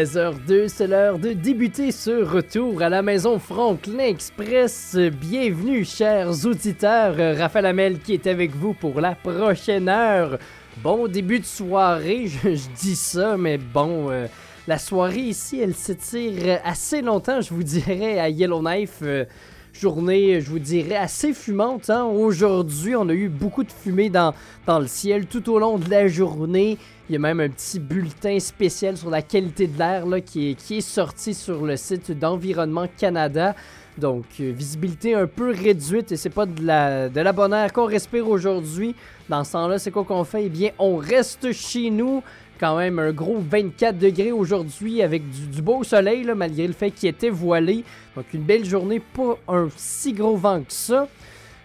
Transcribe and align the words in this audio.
16h02, 0.00 0.68
c'est 0.68 0.86
l'heure 0.86 1.18
de 1.18 1.34
débuter 1.34 1.92
ce 1.92 2.24
retour 2.24 2.80
à 2.80 2.88
la 2.88 3.02
maison 3.02 3.38
Franklin 3.38 3.98
Express. 3.98 4.96
Bienvenue, 4.96 5.84
chers 5.84 6.46
auditeurs. 6.46 7.16
Raphaël 7.36 7.66
Amel 7.66 7.98
qui 7.98 8.14
est 8.14 8.26
avec 8.26 8.56
vous 8.56 8.72
pour 8.72 8.98
la 9.02 9.14
prochaine 9.14 9.90
heure. 9.90 10.38
Bon 10.82 11.06
début 11.06 11.40
de 11.40 11.44
soirée, 11.44 12.28
je, 12.44 12.48
dis 12.80 12.96
ça, 12.96 13.36
mais 13.36 13.58
bon, 13.58 14.10
euh, 14.10 14.26
la 14.66 14.78
soirée 14.78 15.20
ici, 15.20 15.60
elle 15.60 15.74
s'étire 15.74 16.60
assez 16.64 17.02
longtemps, 17.02 17.42
je 17.42 17.52
vous 17.52 17.62
dirais, 17.62 18.18
à 18.18 18.30
Yellowknife. 18.30 19.00
Euh, 19.02 19.26
journée, 19.74 20.40
je 20.40 20.48
vous 20.48 20.58
dirais, 20.58 20.96
assez 20.96 21.34
fumante. 21.34 21.90
Hein. 21.90 22.04
Aujourd'hui, 22.04 22.96
on 22.96 23.06
a 23.10 23.12
eu 23.12 23.28
beaucoup 23.28 23.64
de 23.64 23.72
fumée 23.72 24.08
dans, 24.08 24.32
dans 24.66 24.78
le 24.78 24.86
ciel 24.86 25.26
tout 25.26 25.52
au 25.52 25.58
long 25.58 25.76
de 25.76 25.90
la 25.90 26.08
journée. 26.08 26.78
Il 27.10 27.14
y 27.14 27.16
a 27.16 27.18
même 27.18 27.40
un 27.40 27.48
petit 27.48 27.80
bulletin 27.80 28.38
spécial 28.38 28.96
sur 28.96 29.10
la 29.10 29.20
qualité 29.20 29.66
de 29.66 29.76
l'air 29.76 30.04
qui 30.24 30.50
est, 30.50 30.54
qui 30.54 30.76
est 30.76 30.80
sorti 30.80 31.34
sur 31.34 31.66
le 31.66 31.76
site 31.76 32.12
d'Environnement 32.12 32.86
Canada. 32.96 33.56
Donc, 33.98 34.26
euh, 34.38 34.52
visibilité 34.52 35.14
un 35.14 35.26
peu 35.26 35.50
réduite 35.50 36.12
et 36.12 36.16
c'est 36.16 36.30
pas 36.30 36.46
de 36.46 36.64
la, 36.64 37.08
de 37.08 37.20
la 37.20 37.32
bonne 37.32 37.52
air 37.52 37.72
qu'on 37.72 37.86
respire 37.86 38.28
aujourd'hui. 38.28 38.94
Dans 39.28 39.42
ce 39.42 39.50
temps-là, 39.50 39.80
c'est 39.80 39.90
quoi 39.90 40.04
qu'on 40.04 40.22
fait? 40.22 40.44
Eh 40.44 40.48
bien, 40.48 40.70
on 40.78 40.98
reste 40.98 41.50
chez 41.50 41.90
nous. 41.90 42.22
Quand 42.60 42.76
même 42.76 43.00
un 43.00 43.10
gros 43.10 43.40
24 43.40 43.98
degrés 43.98 44.30
aujourd'hui 44.30 45.02
avec 45.02 45.28
du, 45.28 45.62
beau 45.62 45.82
soleil, 45.82 46.24
malgré 46.36 46.64
le 46.68 46.74
fait 46.74 46.92
qu'il 46.92 47.08
était 47.08 47.28
voilé. 47.28 47.82
Donc, 48.14 48.26
une 48.32 48.44
belle 48.44 48.64
journée, 48.64 49.00
pas 49.00 49.36
un 49.48 49.68
si 49.76 50.12
gros 50.12 50.36
vent 50.36 50.60
que 50.60 50.72
ça. 50.72 51.08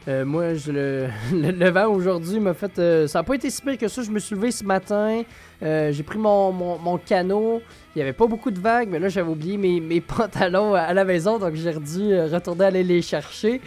Euh, 0.08 0.23
moi, 0.23 0.53
je, 0.53 0.72
le, 1.34 1.70
vent 1.70 1.88
aujourd'hui 1.88 2.39
m'a 2.39 2.53
fait. 2.53 2.78
Euh, 2.78 3.08
ça 3.08 3.20
n'a 3.20 3.23
pas 3.23 3.36
été 3.36 3.50
si 3.50 3.61
pire 3.61 3.78
que 3.78 3.88
ça. 3.88 4.03
Je 4.03 4.12
me 4.12 4.20
suis 4.20 4.36
levé 4.36 4.52
ce 4.52 4.64
matin. 4.64 5.23
Euh, 5.64 5.92
j'ai 5.92 6.03
pris 6.03 6.20
mon, 6.20 6.52
mon, 6.52 6.97
canot. 6.97 7.62
Il 7.95 8.00
n'y 8.00 8.02
avait 8.03 8.14
pas 8.14 8.28
beaucoup 8.28 8.52
de 8.52 8.59
vagues, 8.59 8.89
mais 8.92 9.00
là, 9.00 9.09
j'avais 9.09 9.30
oublié 9.30 9.58
mes, 9.58 9.80
mes, 9.80 10.02
pantalons 10.02 10.73
à 10.73 10.94
la 10.94 11.03
maison. 11.03 11.39
Donc, 11.39 11.56
j'ai 11.56 11.73
dû 11.73 12.20
retourner 12.20 12.66
aller 12.66 12.84
les 12.84 13.02
chercher. 13.02 13.62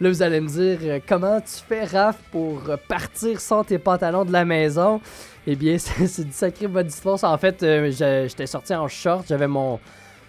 Là, 0.00 0.10
vous 0.10 0.22
allez 0.22 0.40
me 0.40 0.48
dire 0.48 1.00
comment 1.08 1.40
tu 1.40 1.54
fais, 1.66 1.84
Raph, 1.84 2.18
pour 2.30 2.60
partir 2.86 3.40
sans 3.40 3.64
tes 3.64 3.78
pantalons 3.78 4.24
de 4.24 4.32
la 4.32 4.44
maison? 4.44 5.00
Eh 5.46 5.56
bien, 5.56 5.78
c'est 5.78 6.24
du 6.24 6.32
sacré 6.32 6.68
bonne 6.68 6.86
histoire. 6.88 7.18
En 7.24 7.38
fait, 7.38 7.64
j'étais 7.90 8.46
sorti 8.46 8.74
en 8.74 8.88
short. 8.88 9.24
J'avais 9.28 9.48
mon 9.48 9.80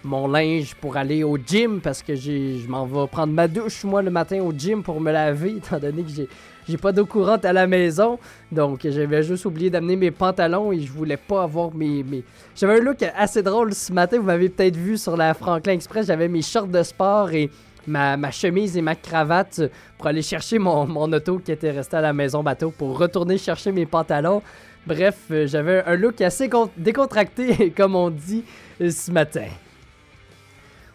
mon 0.02 0.28
linge 0.28 0.74
pour 0.74 0.96
aller 0.96 1.24
au 1.24 1.36
gym 1.36 1.80
parce 1.80 2.02
que 2.02 2.14
je 2.14 2.66
m'en 2.68 2.86
vais 2.86 3.06
prendre 3.06 3.32
ma 3.32 3.48
douche 3.48 3.84
moi 3.84 4.02
le 4.02 4.10
matin 4.10 4.40
au 4.40 4.52
gym 4.52 4.82
pour 4.82 5.00
me 5.00 5.12
laver 5.12 5.56
étant 5.56 5.78
donné 5.78 6.02
que 6.02 6.10
j'ai 6.10 6.28
j'ai 6.68 6.76
pas 6.76 6.92
d'eau 6.92 7.06
courante 7.06 7.44
à 7.44 7.52
la 7.52 7.66
maison. 7.66 8.18
Donc 8.52 8.86
j'avais 8.88 9.22
juste 9.22 9.44
oublié 9.44 9.70
d'amener 9.70 9.96
mes 9.96 10.10
pantalons 10.10 10.72
et 10.72 10.80
je 10.80 10.92
voulais 10.92 11.16
pas 11.16 11.42
avoir 11.42 11.74
mes. 11.74 12.02
mes... 12.02 12.22
J'avais 12.54 12.78
un 12.78 12.82
look 12.82 13.02
assez 13.16 13.42
drôle 13.42 13.74
ce 13.74 13.92
matin, 13.92 14.18
vous 14.18 14.24
m'avez 14.24 14.48
peut-être 14.48 14.76
vu 14.76 14.96
sur 14.96 15.16
la 15.16 15.34
Franklin 15.34 15.72
Express, 15.72 16.06
j'avais 16.06 16.28
mes 16.28 16.42
shorts 16.42 16.68
de 16.68 16.82
sport 16.82 17.32
et 17.32 17.50
ma, 17.86 18.16
ma, 18.16 18.30
chemise 18.30 18.76
et 18.76 18.82
ma 18.82 18.94
cravate 18.94 19.62
pour 19.98 20.06
aller 20.06 20.22
chercher 20.22 20.58
mon, 20.58 20.86
mon 20.86 21.12
auto 21.12 21.38
qui 21.38 21.50
était 21.50 21.70
resté 21.70 21.96
à 21.96 22.00
la 22.00 22.12
maison 22.12 22.42
bateau 22.42 22.70
pour 22.70 22.98
retourner 22.98 23.36
chercher 23.36 23.72
mes 23.72 23.86
pantalons. 23.86 24.42
Bref, 24.86 25.16
j'avais 25.46 25.82
un 25.84 25.96
look 25.96 26.20
assez 26.20 26.48
décontracté, 26.76 27.70
comme 27.76 27.96
on 27.96 28.10
dit, 28.10 28.44
ce 28.78 29.10
matin. 29.10 29.46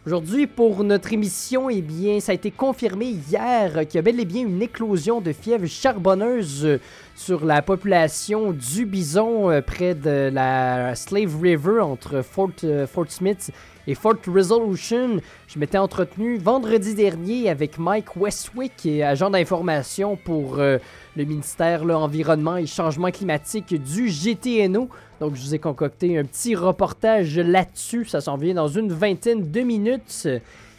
Aujourd'hui, 0.08 0.46
pour 0.46 0.84
notre 0.84 1.14
émission, 1.14 1.68
eh 1.68 1.82
bien, 1.82 2.20
ça 2.20 2.32
a 2.32 2.36
été 2.36 2.52
confirmé 2.52 3.08
hier 3.08 3.88
qu'il 3.88 3.96
y 3.96 3.98
a 3.98 4.04
bel 4.04 4.20
et 4.20 4.26
bien 4.26 4.44
une 4.44 4.62
éclosion 4.62 5.20
de 5.20 5.32
fièvre 5.32 5.66
charbonneuse 5.66 6.78
sur 7.16 7.44
la 7.44 7.64
population 7.64 8.52
du 8.52 8.86
bison 8.86 9.50
euh, 9.50 9.62
près 9.62 9.96
de 9.96 10.30
la 10.32 10.94
Slave 10.94 11.42
River 11.42 11.80
entre 11.80 12.22
Fort, 12.22 12.52
euh, 12.64 12.86
Fort 12.86 13.08
Smith 13.10 13.50
et 13.88 13.96
Fort 13.96 14.18
Resolution. 14.28 15.22
Je 15.48 15.58
m'étais 15.58 15.80
entretenu 15.80 16.38
vendredi 16.38 16.94
dernier 16.94 17.50
avec 17.50 17.80
Mike 17.80 18.16
Westwick, 18.16 18.86
agent 19.02 19.32
d'information 19.32 20.18
pour 20.18 20.60
euh, 20.60 20.78
le 21.16 21.24
ministère 21.24 21.84
de 21.84 21.88
l'Environnement 21.88 22.58
et 22.58 22.66
Changement 22.66 23.12
climatique 23.12 23.74
du 23.82 24.10
GTNO. 24.10 24.90
Donc, 25.20 25.36
je 25.36 25.42
vous 25.42 25.56
ai 25.56 25.60
concocté 25.60 26.18
un 26.18 26.26
petit 26.26 26.56
reportage 26.56 27.38
là-dessus. 27.40 28.06
Ça 28.06 28.22
s'en 28.22 28.36
vient 28.36 28.54
dans 28.54 28.68
une 28.68 28.92
vingtaine 28.92 29.50
de 29.50 29.62
minutes. 29.62 30.28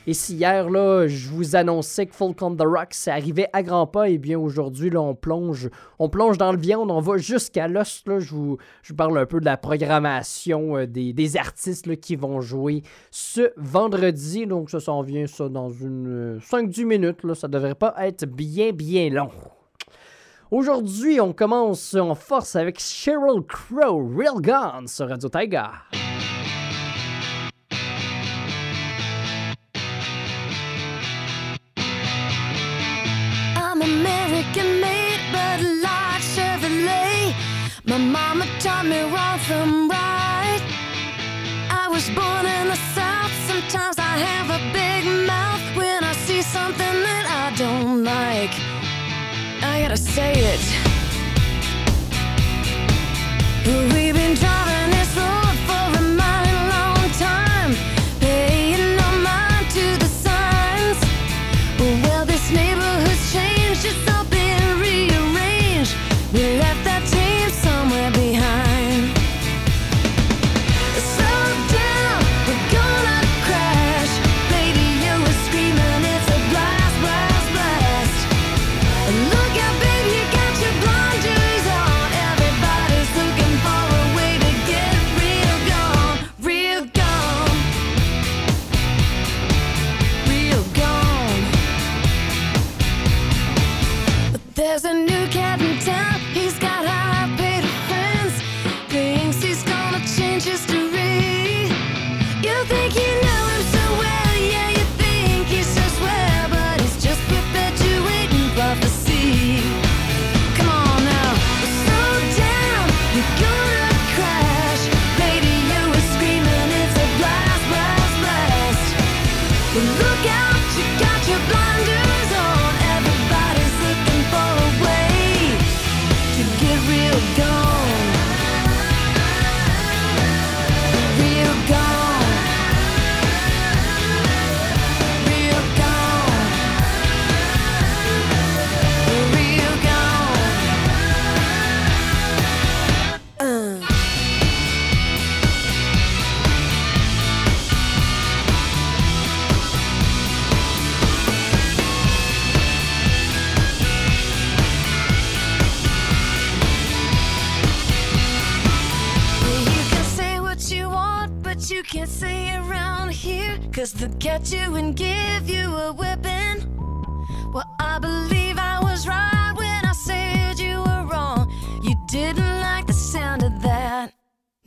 Et 0.08 0.14
si 0.14 0.36
hier, 0.36 0.70
là, 0.70 1.08
je 1.08 1.28
vous 1.28 1.56
annonçais 1.56 2.06
que 2.06 2.14
Folk 2.14 2.40
on 2.40 2.54
the 2.54 2.62
Rocks 2.62 3.08
arrivait 3.08 3.48
à 3.52 3.64
grands 3.64 3.88
pas, 3.88 4.08
et 4.08 4.12
eh 4.14 4.18
bien 4.18 4.38
aujourd'hui, 4.38 4.88
là, 4.88 5.00
on 5.00 5.16
plonge, 5.16 5.68
on 5.98 6.08
plonge 6.08 6.38
dans 6.38 6.52
le 6.52 6.58
viande, 6.58 6.92
on 6.92 7.00
va 7.00 7.16
jusqu'à 7.16 7.66
l'os. 7.66 8.04
Là, 8.06 8.20
je 8.20 8.32
vous, 8.32 8.56
je 8.82 8.92
parle 8.92 9.18
un 9.18 9.26
peu 9.26 9.40
de 9.40 9.44
la 9.44 9.56
programmation 9.56 10.76
euh, 10.76 10.86
des, 10.86 11.36
artistes 11.36 11.88
là, 11.88 11.96
qui 11.96 12.14
vont 12.14 12.40
jouer 12.40 12.84
ce 13.10 13.50
vendredi. 13.56 14.46
Donc, 14.46 14.70
ça 14.70 14.78
s'en 14.78 15.02
vient, 15.02 15.26
ça, 15.26 15.48
dans 15.48 15.70
une 15.70 16.38
5-10 16.38 16.82
euh, 16.82 16.86
minutes. 16.86 17.24
Là, 17.24 17.34
ça 17.34 17.48
devrait 17.48 17.74
pas 17.74 17.92
être 17.98 18.26
bien, 18.26 18.70
bien 18.70 19.10
long. 19.10 19.30
Aujourd'hui, 20.50 21.20
on 21.20 21.32
commence 21.32 21.94
en 21.94 22.14
force 22.14 22.54
avec 22.54 22.78
Sheryl 22.78 23.42
Crow, 23.42 23.98
Real 24.16 24.40
Guns 24.40 24.86
sur 24.86 25.08
Radio 25.08 25.28
Tiger. 25.28 25.66
I'm 33.56 33.82
American 33.82 34.80
but 35.32 35.60
Chevrolet. 36.20 37.34
I 41.68 41.88
was 41.90 42.08
born 42.10 42.46
in 42.46 42.68
the 42.68 42.78
South. 42.94 43.32
Sometimes 43.48 43.98
I 43.98 44.16
have 44.18 44.50
a 44.50 44.60
big 44.72 45.04
mouth 45.26 45.76
when 45.76 46.04
I 46.04 46.12
see 46.24 46.40
something 46.40 47.02
that 47.02 47.26
I 47.28 47.56
don't 47.56 48.04
like. 48.04 48.65
I 49.76 49.82
gotta 49.82 49.96
say 49.98 50.32
it. 50.32 50.60
We've 53.92 54.14
been 54.14 54.34
driving 54.36 54.65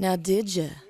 Now, 0.09 0.15
did 0.15 0.55
you? 0.55 0.88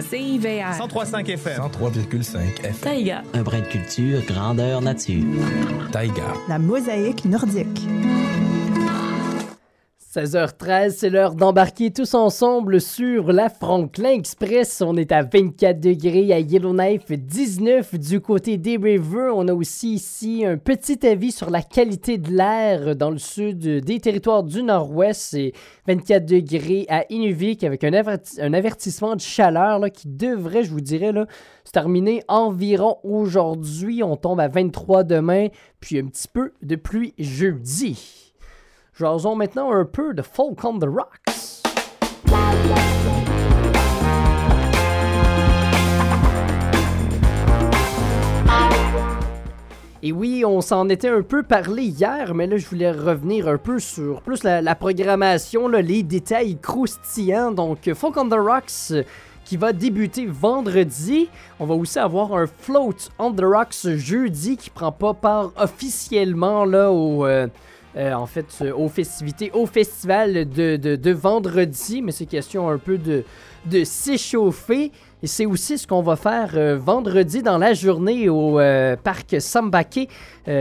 CIVR. 0.00 0.76
103.5 0.78 1.28
FM. 1.28 1.60
103,5 1.60 2.60
FM. 2.62 2.74
Taiga. 2.82 3.22
Un 3.34 3.42
brin 3.42 3.60
de 3.60 3.66
culture, 3.66 4.20
grandeur 4.26 4.80
nature. 4.80 5.24
Taïga. 5.92 6.34
La 6.48 6.58
mosaïque 6.58 7.24
nordique. 7.24 7.86
16h13, 10.12 10.90
c'est 10.90 11.08
l'heure 11.08 11.36
d'embarquer 11.36 11.92
tous 11.92 12.14
ensemble 12.14 12.80
sur 12.80 13.30
la 13.32 13.48
Franklin 13.48 14.10
Express. 14.10 14.82
On 14.84 14.96
est 14.96 15.12
à 15.12 15.22
24 15.22 15.78
degrés 15.78 16.32
à 16.32 16.40
Yellowknife, 16.40 17.12
19 17.12 17.94
du 17.94 18.20
côté 18.20 18.56
des 18.56 18.76
Rivers. 18.76 19.36
On 19.36 19.46
a 19.46 19.54
aussi 19.54 19.94
ici 19.94 20.44
un 20.44 20.56
petit 20.56 21.06
avis 21.06 21.30
sur 21.30 21.48
la 21.48 21.62
qualité 21.62 22.18
de 22.18 22.32
l'air 22.32 22.96
dans 22.96 23.10
le 23.10 23.18
sud 23.18 23.58
des 23.58 24.00
territoires 24.00 24.42
du 24.42 24.64
nord-ouest. 24.64 25.28
C'est 25.30 25.52
24 25.86 26.26
degrés 26.26 26.86
à 26.88 27.04
Inuvik 27.08 27.62
avec 27.62 27.84
un, 27.84 27.92
averti- 27.92 28.42
un 28.42 28.52
avertissement 28.52 29.14
de 29.14 29.20
chaleur 29.20 29.80
qui 29.92 30.08
devrait, 30.08 30.64
je 30.64 30.72
vous 30.72 30.80
dirais, 30.80 31.12
se 31.64 31.70
terminer 31.70 32.24
environ 32.26 32.96
aujourd'hui. 33.04 34.02
On 34.02 34.16
tombe 34.16 34.40
à 34.40 34.48
23 34.48 35.04
demain, 35.04 35.46
puis 35.78 36.00
un 36.00 36.06
petit 36.06 36.26
peu 36.26 36.50
de 36.62 36.74
pluie 36.74 37.14
jeudi. 37.16 38.19
Jason 39.00 39.34
maintenant 39.34 39.72
un 39.72 39.86
peu 39.86 40.12
de 40.12 40.20
Folk 40.20 40.62
on 40.62 40.78
the 40.78 40.84
Rocks. 40.84 41.62
Et 50.02 50.12
oui, 50.12 50.44
on 50.44 50.60
s'en 50.60 50.90
était 50.90 51.08
un 51.08 51.22
peu 51.22 51.42
parlé 51.42 51.84
hier, 51.84 52.34
mais 52.34 52.46
là, 52.46 52.58
je 52.58 52.66
voulais 52.66 52.90
revenir 52.90 53.48
un 53.48 53.56
peu 53.56 53.78
sur 53.78 54.20
plus 54.20 54.42
la, 54.44 54.74
programmation, 54.74 55.68
les 55.68 56.02
détails 56.02 56.58
croustillants. 56.58 57.52
Donc, 57.52 57.90
Folk 57.94 58.18
on 58.18 58.28
the 58.28 58.34
Rocks 58.34 58.90
euh, 58.90 59.02
qui 59.46 59.56
va 59.56 59.72
débuter 59.72 60.26
vendredi. 60.26 61.30
On 61.58 61.64
va 61.64 61.74
aussi 61.74 61.98
avoir 61.98 62.34
un 62.34 62.46
Float 62.46 63.08
on 63.18 63.32
the 63.32 63.44
Rocks 63.44 63.96
jeudi 63.96 64.58
qui 64.58 64.68
prend 64.68 64.92
pas 64.92 65.14
part 65.14 65.52
officiellement 65.56 66.66
là, 66.66 66.92
au, 66.92 67.24
euh, 67.24 67.46
euh, 67.96 68.12
en 68.12 68.26
fait, 68.26 68.46
euh, 68.62 68.72
aux 68.72 68.88
festivités, 68.88 69.50
au 69.52 69.66
festival 69.66 70.48
de, 70.48 71.10
vendredi, 71.10 72.02
mais 72.02 72.12
c'est 72.12 72.26
question 72.26 72.68
un 72.68 72.78
peu 72.78 72.98
de, 72.98 73.24
s'échauffer. 73.84 74.92
Et 75.22 75.26
c'est 75.26 75.44
aussi 75.44 75.76
ce 75.76 75.86
qu'on 75.86 76.00
va 76.00 76.16
faire 76.16 76.52
euh, 76.54 76.78
vendredi 76.78 77.42
dans 77.42 77.58
la 77.58 77.74
journée 77.74 78.28
au 78.28 78.58
parc 79.02 79.40
Sambake, 79.40 80.08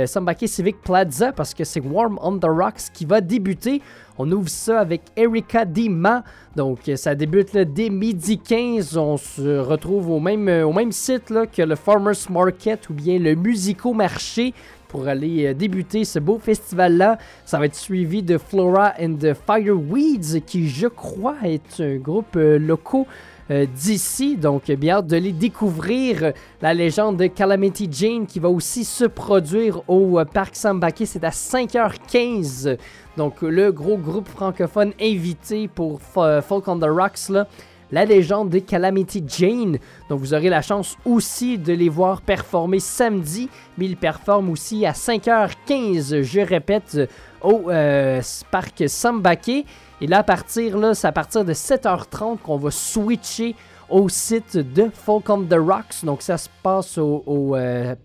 Sambake 0.06 0.48
Civic 0.48 0.82
Plaza, 0.82 1.32
parce 1.32 1.54
que 1.54 1.64
c'est 1.64 1.80
Warm 1.80 2.20
on 2.22 2.38
the 2.38 2.46
Rocks 2.46 2.92
qui 2.94 3.06
va 3.06 3.22
débuter. 3.22 3.82
On 4.18 4.30
ouvre 4.32 4.50
ça 4.50 4.80
avec 4.80 5.04
Erika 5.16 5.64
Dima. 5.64 6.24
Donc, 6.56 6.92
ça 6.96 7.16
débute 7.16 7.56
dès 7.56 7.90
midi 7.90 8.38
15. 8.38 8.98
On 8.98 9.16
se 9.16 9.60
retrouve 9.60 10.10
au 10.10 10.20
même, 10.20 10.50
au 10.66 10.74
même 10.74 10.92
site 10.92 11.30
là, 11.30 11.46
que 11.46 11.62
le 11.62 11.76
Farmers 11.76 12.30
Market 12.30 12.90
ou 12.90 12.94
bien 12.94 13.18
le 13.18 13.36
Musico 13.36 13.94
Marché 13.94 14.54
pour 14.90 15.08
aller 15.08 15.46
euh, 15.48 15.54
débuter 15.54 16.04
ce 16.04 16.20
beau 16.20 16.38
festival-là. 16.38 17.18
Ça 17.46 17.58
va 17.60 17.68
être 17.68 17.76
suivi 17.76 18.22
de 18.22 18.38
Flora 18.38 18.94
and 19.00 19.14
the 19.22 19.34
Fireweeds, 19.34 20.42
qui, 20.46 20.68
je 20.68 20.88
crois, 20.88 21.36
est 21.46 21.80
un 21.80 21.96
groupe 21.96 22.36
euh, 22.36 22.60
locaux 22.60 23.08
euh, 23.52 23.66
d'ici. 23.74 24.36
Donc, 24.36 24.70
bien 24.72 24.98
hâte 24.98 25.08
de 25.08 25.16
les 25.18 25.32
découvrir. 25.32 26.34
La 26.62 26.74
légende 26.74 27.18
de 27.18 27.28
Calamity 27.28 27.88
Jane 27.92 28.26
qui 28.28 28.40
va 28.40 28.50
aussi 28.50 28.84
se 28.84 29.06
produire 29.06 29.82
au 29.88 30.20
Parc 30.32 30.56
Sambake. 30.56 31.04
C'est 31.06 31.24
à 31.24 31.30
5h15. 31.30 32.78
Donc, 33.18 33.42
le 33.42 33.72
gros 33.72 33.98
groupe 33.98 34.28
francophone 34.28 34.94
invité 35.02 35.68
pour 35.68 36.00
Fo- 36.00 36.42
Folk 36.42 36.68
on 36.68 36.80
the 36.80 36.84
Rocks, 36.90 37.30
là. 37.30 37.48
La 37.92 38.06
légende 38.06 38.50
de 38.50 38.60
Calamity 38.60 39.24
Jane. 39.28 39.78
Donc, 40.10 40.20
vous 40.20 40.34
aurez 40.34 40.50
la 40.50 40.62
chance 40.62 40.98
aussi 41.06 41.58
de 41.58 41.74
les 41.74 41.90
voir 41.90 42.22
performer 42.22 42.80
samedi, 42.80 43.50
mais 43.78 43.86
ils 43.86 43.98
performent 43.98 44.50
aussi 44.52 44.86
à 44.86 44.92
5h15, 44.92 46.22
je 46.22 46.40
répète, 46.40 47.10
au 47.42 47.70
euh, 47.70 48.22
parc 48.52 48.88
Sambake. 48.88 49.66
Et 50.02 50.08
là, 50.08 50.20
à 50.20 50.24
partir, 50.24 50.78
là, 50.78 50.94
c'est 50.94 51.08
à 51.08 51.12
partir 51.12 51.44
de 51.44 51.54
7h30 51.54 52.38
qu'on 52.40 52.58
va 52.58 52.72
switcher 52.72 53.56
au 53.90 54.08
site 54.08 54.58
de 54.58 54.90
Folk 54.94 55.30
on 55.30 55.44
the 55.44 55.56
Rocks. 55.56 56.04
Donc, 56.04 56.22
ça 56.22 56.38
se 56.38 56.50
passe 56.62 56.98
au, 56.98 57.24
au 57.26 57.56
euh, 57.56 57.96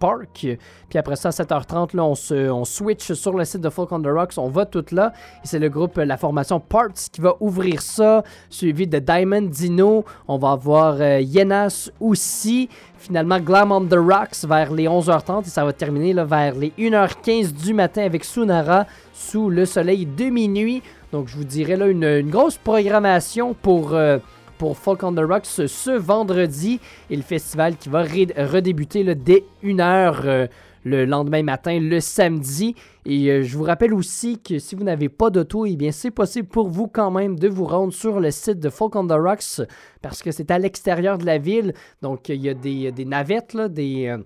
Puis 0.00 0.98
après 0.98 1.16
ça, 1.16 1.28
à 1.28 1.32
7h30, 1.32 1.94
là, 1.94 2.04
on, 2.04 2.14
se, 2.14 2.50
on 2.50 2.64
switch 2.64 3.12
sur 3.12 3.36
le 3.36 3.44
site 3.44 3.60
de 3.60 3.68
Folk 3.68 3.92
on 3.92 4.00
the 4.00 4.06
Rocks. 4.06 4.32
On 4.38 4.48
va 4.48 4.64
tout 4.66 4.84
là. 4.92 5.12
Et 5.44 5.46
c'est 5.46 5.58
le 5.58 5.68
groupe, 5.68 5.98
euh, 5.98 6.04
la 6.04 6.16
formation 6.16 6.58
Parts, 6.58 6.94
qui 7.12 7.20
va 7.20 7.34
ouvrir 7.40 7.82
ça, 7.82 8.24
suivi 8.48 8.86
de 8.86 8.98
Diamond 8.98 9.42
Dino. 9.42 10.04
On 10.26 10.38
va 10.38 10.52
avoir 10.52 10.96
euh, 11.00 11.20
Yenas 11.20 11.90
aussi. 12.00 12.68
Finalement, 12.98 13.38
Glam 13.38 13.72
on 13.72 13.82
the 13.86 13.94
Rocks 13.94 14.44
vers 14.44 14.72
les 14.72 14.86
11h30. 14.86 15.46
Et 15.46 15.50
ça 15.50 15.64
va 15.64 15.72
terminer 15.72 16.12
là, 16.12 16.24
vers 16.24 16.54
les 16.54 16.72
1h15 16.78 17.52
du 17.52 17.74
matin 17.74 18.02
avec 18.02 18.24
Sunara 18.24 18.86
sous 19.12 19.50
le 19.50 19.66
soleil 19.66 20.06
de 20.06 20.24
minuit. 20.24 20.82
Donc, 21.12 21.28
je 21.28 21.36
vous 21.36 21.44
dirais 21.44 21.76
là 21.76 21.86
une, 21.88 22.04
une 22.04 22.30
grosse 22.30 22.56
programmation 22.56 23.54
pour. 23.54 23.94
euh, 23.94 24.18
pour 24.60 24.76
Folk 24.76 25.02
on 25.04 25.14
the 25.14 25.20
Rocks 25.20 25.46
ce, 25.46 25.96
vendredi 25.96 26.80
et 27.08 27.16
le 27.16 27.22
festival 27.22 27.78
qui 27.78 27.88
va 27.88 28.02
redébuter 28.02 29.14
dès 29.14 29.42
1h 29.64 30.50
le 30.84 31.04
lendemain 31.06 31.42
matin, 31.42 31.80
le 31.80 31.98
samedi. 31.98 32.74
Et 33.06 33.30
euh, 33.30 33.42
je 33.42 33.56
vous 33.56 33.64
rappelle 33.64 33.94
aussi 33.94 34.38
que 34.38 34.58
si 34.58 34.74
vous 34.74 34.84
n'avez 34.84 35.08
pas 35.08 35.30
d'auto, 35.30 35.64
eh 35.64 35.76
bien 35.76 35.92
c'est 35.92 36.10
possible 36.10 36.46
pour 36.46 36.68
vous 36.68 36.88
quand 36.88 37.10
même 37.10 37.38
de 37.38 37.48
vous 37.48 37.64
rendre 37.64 37.94
sur 37.94 38.20
le 38.20 38.30
site 38.30 38.60
de 38.60 38.68
Folk 38.68 38.96
on 38.96 39.06
the 39.06 39.12
Rocks 39.12 39.62
parce 40.02 40.22
que 40.22 40.30
c'est 40.30 40.50
à 40.50 40.58
l'extérieur 40.58 41.16
de 41.16 41.24
la 41.24 41.38
ville. 41.38 41.72
Donc 42.02 42.28
il 42.28 42.42
y 42.42 42.50
a 42.50 42.52
des, 42.54 43.04
navettes, 43.06 43.54
là, 43.54 43.66
des... 43.66 44.08
euh, 44.08 44.18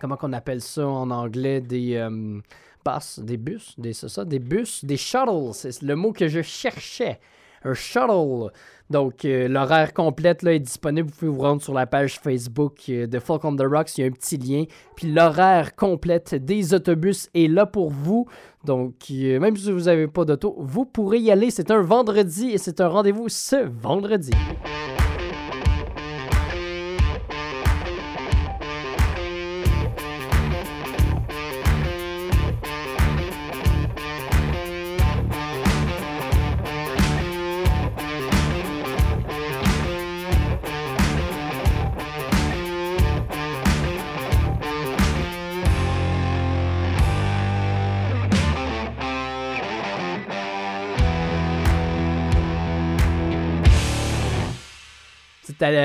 comment 0.00 0.16
qu'on 0.16 0.32
appelle 0.32 0.62
ça 0.62 0.84
en 0.84 1.12
anglais? 1.12 1.60
Des... 1.60 1.94
euh, 1.94 2.40
bus, 2.84 3.20
des 3.20 3.36
bus, 3.36 3.74
des, 3.78 3.92
ça, 3.92 4.24
des 4.24 4.40
bus, 4.40 4.84
des 4.84 4.96
shuttles, 4.96 5.52
c'est 5.52 5.80
le 5.82 5.94
mot 5.94 6.12
que 6.12 6.26
je 6.26 6.42
cherchais. 6.42 7.20
Un 7.64 7.74
shuttle. 7.74 8.50
Donc, 8.90 9.24
euh, 9.24 9.48
l'horaire 9.48 9.94
complète 9.94 10.44
est 10.44 10.58
disponible. 10.58 11.08
Vous 11.08 11.16
pouvez 11.16 11.30
vous 11.30 11.40
rendre 11.40 11.62
sur 11.62 11.72
la 11.72 11.86
page 11.86 12.20
Facebook 12.20 12.82
euh, 12.90 13.06
de 13.06 13.18
Folk 13.18 13.44
on 13.44 13.56
the 13.56 13.62
Rocks. 13.62 13.96
Il 13.96 14.02
y 14.02 14.04
a 14.04 14.06
un 14.06 14.10
petit 14.10 14.36
lien. 14.36 14.64
Puis 14.96 15.10
l'horaire 15.10 15.74
complète 15.74 16.34
des 16.34 16.74
autobus 16.74 17.30
est 17.34 17.48
là 17.48 17.64
pour 17.64 17.90
vous. 17.90 18.26
Donc, 18.64 18.94
euh, 19.10 19.40
même 19.40 19.56
si 19.56 19.72
vous 19.72 19.84
n'avez 19.84 20.06
pas 20.06 20.24
d'auto, 20.24 20.54
vous 20.58 20.84
pourrez 20.84 21.18
y 21.18 21.30
aller. 21.30 21.50
C'est 21.50 21.70
un 21.70 21.80
vendredi 21.80 22.50
et 22.50 22.58
c'est 22.58 22.80
un 22.80 22.88
rendez-vous 22.88 23.28
ce 23.28 23.56
vendredi. 23.66 24.32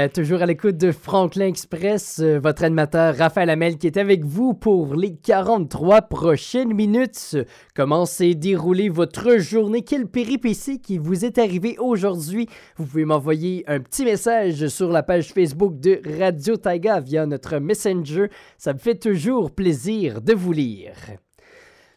Toujours 0.10 0.42
à 0.42 0.46
l'écoute 0.46 0.78
de 0.78 0.92
Franklin 0.92 1.48
Express, 1.48 2.20
euh, 2.20 2.40
votre 2.40 2.64
animateur 2.64 3.16
Raphaël 3.16 3.50
Hamel 3.50 3.78
qui 3.78 3.88
est 3.88 3.98
avec 3.98 4.26
vous 4.26 4.54
pour 4.54 4.96
les 4.96 5.16
43 5.16 6.02
prochaines 6.04 6.74
minutes. 6.74 7.38
Comment 7.76 8.06
s'est 8.06 8.34
déroulée 8.34 8.90
votre 8.90 9.38
journée? 9.38 9.84
Quelle 9.84 10.08
péripétie 10.08 10.82
qui 10.82 10.98
vous 10.98 11.24
est 11.24 11.38
arrivée 11.38 11.78
aujourd'hui? 11.80 12.48
Vous 12.76 12.86
pouvez 12.86 13.06
m'envoyer 13.06 13.64
un 13.68 13.80
petit 13.80 14.04
message 14.04 14.68
sur 14.68 14.90
la 14.90 15.04
page 15.04 15.32
Facebook 15.32 15.80
de 15.80 16.02
Radio 16.20 16.58
Taiga 16.58 17.00
via 17.00 17.26
notre 17.26 17.60
Messenger. 17.60 18.28
Ça 18.58 18.74
me 18.74 18.80
fait 18.80 18.96
toujours 18.96 19.52
plaisir 19.52 20.22
de 20.22 20.34
vous 20.34 20.52
lire. 20.52 20.94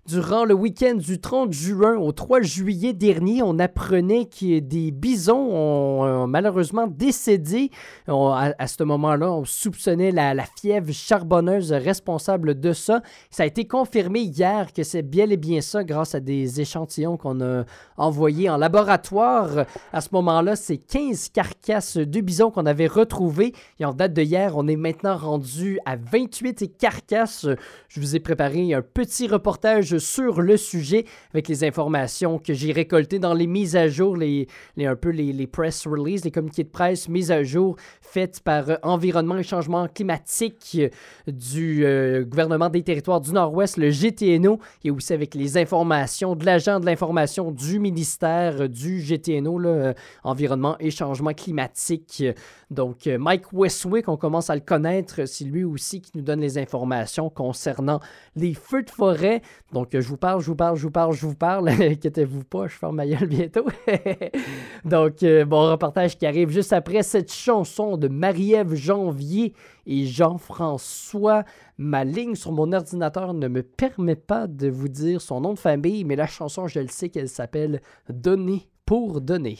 Durant 0.08 0.44
le 0.44 0.52
week-end 0.52 0.96
du 0.96 1.20
30 1.20 1.52
juin 1.52 1.96
au 1.96 2.10
3 2.10 2.40
juillet 2.40 2.92
dernier, 2.92 3.40
on 3.44 3.60
apprenait 3.60 4.24
que 4.24 4.58
des 4.58 4.90
bisons 4.90 5.54
ont, 5.54 6.04
euh, 6.04 6.26
malheureusement 6.26 6.88
décédé. 6.88 7.70
À, 8.08 8.52
à 8.58 8.66
ce 8.66 8.82
moment-là, 8.82 9.30
on 9.30 9.44
soupçonnait 9.44 10.10
la, 10.10 10.34
la 10.34 10.42
fièvre 10.42 10.92
charbonneuse 10.92 11.70
responsable 11.70 12.58
de 12.58 12.72
ça. 12.72 13.00
Ça 13.30 13.44
a 13.44 13.46
été 13.46 13.68
confirmé 13.68 14.22
hier 14.22 14.72
que 14.72 14.82
c'est 14.82 15.02
bien 15.02 15.30
et 15.30 15.36
bien 15.36 15.60
ça 15.60 15.84
grâce 15.84 16.16
à 16.16 16.20
des 16.20 16.60
échantillons 16.60 17.16
qu'on 17.16 17.40
a 17.40 17.64
envoyés 17.96 18.50
en 18.50 18.56
laboratoire. 18.56 19.66
À 19.92 20.00
ce 20.00 20.08
moment-là, 20.14 20.56
c'est 20.56 20.78
15 20.78 21.28
carcasses 21.28 21.96
de 21.96 22.20
bisons 22.20 22.50
qu'on 22.50 22.66
avait 22.66 22.88
retrouvées. 22.88 23.52
Et 23.78 23.84
en 23.84 23.92
date 23.92 24.14
de 24.14 24.22
hier, 24.22 24.56
on 24.56 24.66
est 24.66 24.74
maintenant 24.74 25.16
rendu 25.16 25.78
à 25.86 25.94
28 25.94 26.76
carcasses. 26.76 27.46
Je 27.86 28.00
vous 28.00 28.16
ai 28.16 28.20
préparé 28.20 28.74
un 28.74 28.82
petit 28.82 29.28
reportage 29.28 29.91
sur 29.98 30.40
le 30.40 30.56
sujet 30.56 31.04
avec 31.32 31.48
les 31.48 31.64
informations 31.64 32.38
que 32.38 32.54
j'ai 32.54 32.72
récoltées 32.72 33.18
dans 33.18 33.34
les 33.34 33.46
mises 33.46 33.76
à 33.76 33.88
jour, 33.88 34.16
les, 34.16 34.46
un 34.78 34.96
peu 34.96 35.10
les 35.10 35.46
press 35.46 35.86
releases, 35.86 36.24
les 36.24 36.30
communiqués 36.30 36.64
de 36.64 36.68
presse 36.68 37.08
mises 37.08 37.30
à 37.30 37.42
jour 37.42 37.76
faites 38.12 38.40
par 38.40 38.68
euh, 38.68 38.76
Environnement 38.82 39.38
et 39.38 39.42
Changement 39.42 39.88
climatique 39.88 40.76
euh, 40.78 40.88
du 41.26 41.84
euh, 41.84 42.24
gouvernement 42.24 42.68
des 42.68 42.82
territoires 42.82 43.22
du 43.22 43.32
Nord-Ouest, 43.32 43.78
le 43.78 43.90
GTNO, 43.90 44.58
et 44.84 44.90
aussi 44.90 45.14
avec 45.14 45.34
les 45.34 45.56
informations 45.56 46.36
de 46.36 46.44
l'agent 46.44 46.78
de 46.78 46.86
l'information 46.86 47.50
du 47.50 47.78
ministère 47.78 48.68
du 48.68 49.00
GTNO, 49.00 49.58
là, 49.58 49.94
Environnement 50.24 50.76
et 50.78 50.90
Changement 50.90 51.32
climatique. 51.32 52.24
Donc, 52.70 53.06
Mike 53.06 53.52
Westwick, 53.52 54.08
on 54.08 54.16
commence 54.16 54.50
à 54.50 54.54
le 54.54 54.60
connaître, 54.60 55.26
c'est 55.26 55.44
lui 55.44 55.64
aussi 55.64 56.00
qui 56.00 56.10
nous 56.14 56.22
donne 56.22 56.40
les 56.40 56.58
informations 56.58 57.30
concernant 57.30 58.00
les 58.34 58.54
feux 58.54 58.82
de 58.82 58.90
forêt. 58.90 59.42
Donc, 59.72 59.90
je 59.92 60.06
vous 60.06 60.16
parle, 60.16 60.40
je 60.40 60.46
vous 60.46 60.56
parle, 60.56 60.76
je 60.76 60.82
vous 60.82 60.90
parle, 60.90 61.14
je 61.14 61.26
vous 61.26 61.34
parle. 61.34 61.68
Inquiétez-vous 61.80 62.44
pas, 62.44 62.66
je 62.66 62.74
ferme 62.74 62.96
ma 62.96 63.06
gueule 63.06 63.26
bientôt. 63.26 63.66
Donc, 64.84 65.24
bon 65.46 65.70
reportage 65.70 66.16
qui 66.16 66.26
arrive 66.26 66.50
juste 66.50 66.72
après 66.72 67.02
cette 67.02 67.32
chanson 67.32 67.96
de 68.02 68.08
Marie-Ève 68.08 68.74
Janvier 68.74 69.54
et 69.86 70.04
Jean-François. 70.04 71.44
Ma 71.78 72.04
ligne 72.04 72.34
sur 72.34 72.52
mon 72.52 72.72
ordinateur 72.72 73.32
ne 73.32 73.46
me 73.48 73.62
permet 73.62 74.16
pas 74.16 74.48
de 74.48 74.68
vous 74.68 74.88
dire 74.88 75.20
son 75.20 75.40
nom 75.40 75.54
de 75.54 75.58
famille, 75.58 76.04
mais 76.04 76.16
la 76.16 76.26
chanson, 76.26 76.66
je 76.66 76.80
le 76.80 76.88
sais 76.88 77.08
qu'elle 77.08 77.28
s'appelle 77.28 77.80
Donner 78.08 78.68
pour 78.84 79.20
donner. 79.20 79.58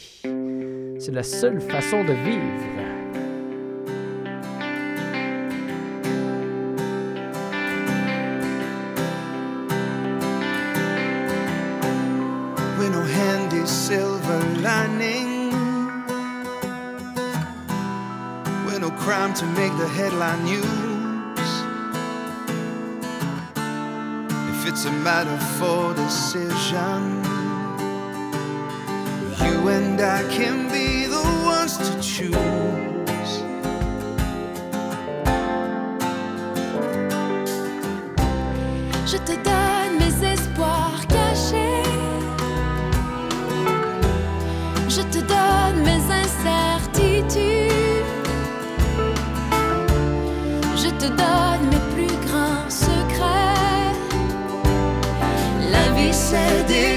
C'est 0.98 1.12
la 1.12 1.22
seule 1.22 1.61
façon 1.61 2.02
de 2.05 2.12
vivre. 2.12 2.91
Crime 19.23 19.35
to 19.35 19.47
make 19.47 19.77
the 19.79 19.87
headline 19.87 20.43
news. 20.43 21.51
If 24.53 24.67
it's 24.67 24.85
a 24.87 24.91
matter 24.91 25.39
for 25.59 25.95
decision, 25.95 27.23
you 29.45 29.69
and 29.69 30.01
I 30.01 30.25
can 30.29 30.69
be 30.73 31.07
the 31.07 31.23
ones 31.45 31.77
to 31.77 31.93
choose. 32.03 33.33
Je 39.07 39.19
te 39.19 39.37
donne 39.45 39.72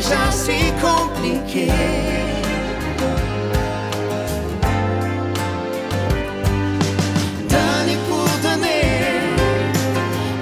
déjà 0.06 0.32
si 0.32 0.72
compliqué. 0.82 1.72
Donner 7.50 7.98
pour 8.08 8.30
donner, 8.44 8.84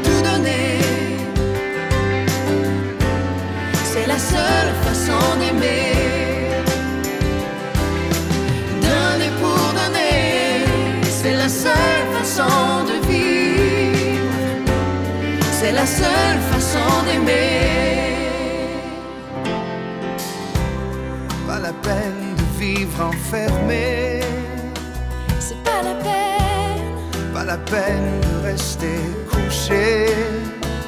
tout 0.03 0.21
donner. 0.29 0.79
C'est 3.83 4.07
la 4.07 4.19
seule 4.19 4.73
façon 4.85 5.23
d'aimer. 5.39 5.93
Donner 8.81 9.31
pour 9.41 9.65
donner, 9.79 10.65
c'est 11.03 11.35
la 11.35 11.49
seule 11.49 12.07
façon 12.17 12.83
de 12.89 13.07
vivre. 13.07 14.27
C'est 15.51 15.71
la 15.71 15.85
seule 15.85 16.39
façon 16.51 17.03
d'aimer. 17.05 17.62
Peine 21.83 22.35
de 22.37 22.59
vivre 22.59 23.05
enfermé. 23.11 24.21
C'est 25.39 25.61
pas 25.63 25.81
la 25.83 25.95
peine, 25.95 27.33
Pas 27.33 27.43
la 27.45 27.57
peine 27.57 28.19
de 28.21 28.47
rester 28.47 28.99
couché. 29.29 30.07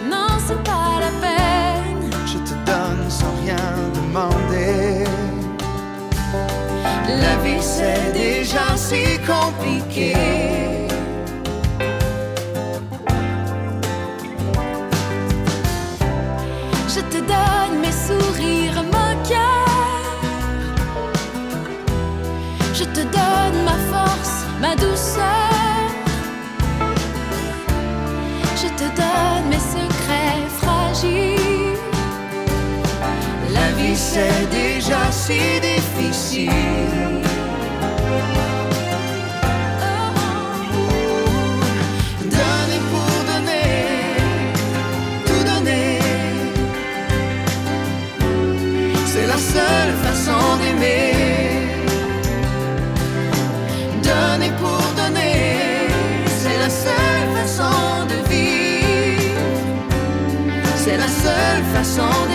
non, 0.10 0.28
c'est 0.48 0.62
pas 0.64 1.00
la 1.06 1.12
peine. 1.24 2.10
Je 2.26 2.38
te 2.50 2.56
donne 2.70 3.10
sans 3.10 3.34
rien 3.44 3.66
demander. 3.94 5.04
La 7.08 7.36
vie 7.44 7.62
c'est 7.62 8.12
déjà 8.14 8.66
si 8.76 9.04
compliqué. 9.34 10.14
Ma 24.66 24.76
douceur. 24.76 25.88
Je 28.62 28.68
te 28.80 28.88
donne 29.02 29.46
mes 29.52 29.64
secrets 29.76 30.46
fragiles. 30.62 31.80
La 33.58 33.68
vie 33.78 33.96
c'est 33.96 34.44
déjà 34.62 35.04
si 35.12 35.42
difficile. 35.70 36.50
Donner 42.36 42.82
pour 42.92 43.14
donner, 43.32 43.70
tout 45.28 45.44
donner. 45.52 46.00
C'est 49.12 49.28
la 49.34 49.40
seule 49.54 49.94
façon 50.06 50.42
d'aimer. 50.60 51.15
Seule 61.84 61.84
façon 61.84 62.35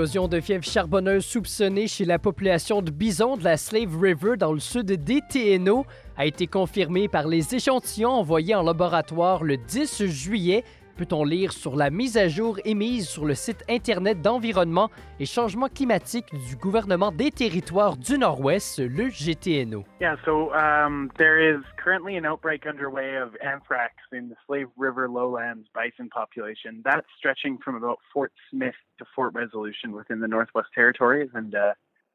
De 0.00 0.40
fièvre 0.40 0.64
charbonneuse 0.64 1.26
soupçonnée 1.26 1.86
chez 1.86 2.06
la 2.06 2.18
population 2.18 2.80
de 2.80 2.90
bisons 2.90 3.36
de 3.36 3.44
la 3.44 3.58
Slave 3.58 4.00
River 4.00 4.38
dans 4.38 4.54
le 4.54 4.58
sud 4.58 4.86
des 4.86 5.20
TNO 5.20 5.84
a 6.16 6.24
été 6.24 6.46
confirmée 6.46 7.06
par 7.06 7.28
les 7.28 7.54
échantillons 7.54 8.12
envoyés 8.12 8.54
en 8.54 8.62
laboratoire 8.62 9.44
le 9.44 9.58
10 9.58 10.06
juillet 10.06 10.64
peut-on 11.00 11.24
lire 11.24 11.52
sur 11.52 11.76
la 11.76 11.88
mise 11.88 12.18
à 12.18 12.28
jour 12.28 12.58
émise 12.66 13.08
sur 13.08 13.24
le 13.24 13.34
site 13.34 13.64
Internet 13.70 14.20
d'environnement 14.20 14.90
et 15.18 15.24
changement 15.24 15.68
climatique 15.68 16.26
du 16.46 16.56
gouvernement 16.56 17.10
des 17.10 17.30
territoires 17.30 17.96
du 17.96 18.18
Nord-Ouest, 18.18 18.80
le 18.80 19.08
GTNO. 19.08 19.84
Yeah, 19.98 20.16
so 20.26 20.52
um, 20.52 21.10
there 21.16 21.40
is 21.40 21.62
currently 21.82 22.18
an 22.18 22.26
outbreak 22.26 22.66
underway 22.66 23.16
of 23.16 23.34
anthrax 23.42 23.94
in 24.12 24.28
the 24.28 24.36
Slave 24.46 24.68
River 24.76 25.08
lowlands 25.08 25.68
bison 25.74 26.10
population. 26.10 26.82
That's 26.84 27.06
stretching 27.16 27.56
from 27.64 27.76
about 27.76 27.96
Fort 28.12 28.32
Smith 28.50 28.76
to 28.98 29.06
Fort 29.16 29.32
Resolution 29.32 29.92
within 29.92 30.20
the 30.20 30.28
Northwest 30.28 30.68
Territories 30.74 31.30
and 31.32 31.54
uh, 31.54 31.72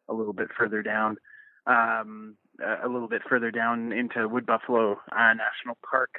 a 0.09 0.13
little 0.13 0.33
bit 0.33 0.49
further 0.55 0.83
down. 0.83 1.17
Um, 1.65 2.35
a 2.61 2.87
little 2.87 3.07
bit 3.07 3.21
further 3.27 3.51
down 3.51 3.91
into 3.91 4.27
Wood 4.27 4.45
Buffalo 4.45 4.99
uh. 5.11 5.33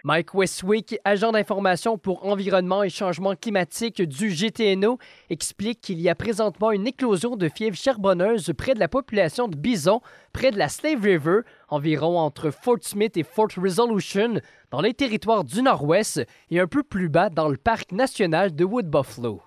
Mike 0.05 0.35
Westwick, 0.35 0.99
agent 1.05 1.33
d'information 1.33 1.99
pour 1.99 2.27
environnement 2.27 2.83
et 2.83 2.90
changement 2.90 3.35
climatique 3.35 4.03
du 4.03 4.29
GTNO, 4.29 4.99
explique 5.31 5.81
qu'il 5.81 6.01
y 6.01 6.09
a 6.09 6.14
présentement 6.14 6.70
une 6.70 6.87
éclosion 6.87 7.37
de 7.37 7.49
fièvre 7.49 7.77
charbonneuse 7.77 8.53
près 8.57 8.75
de 8.75 8.81
la 8.81 8.88
population 8.88 9.49
de 9.49 9.57
bisons, 9.57 10.01
près 10.33 10.51
de 10.51 10.59
la 10.59 10.68
Slave 10.68 11.03
River, 11.03 11.40
environ 11.68 12.18
entre 12.18 12.51
Fort 12.51 12.79
Smith 12.83 13.16
et 13.16 13.22
Fort 13.22 13.49
Resolution, 13.57 14.40
dans 14.70 14.81
les 14.81 14.94
territoires 14.94 15.44
du 15.44 15.62
Nord-Ouest 15.62 16.27
et 16.51 16.61
un 16.61 16.66
peu 16.66 16.83
plus 16.83 17.09
bas 17.09 17.31
dans 17.31 17.49
le 17.49 17.57
parc 17.57 17.92
national 17.92 18.55
de 18.55 18.64
Wood 18.64 18.90
Buffalo. 18.90 19.42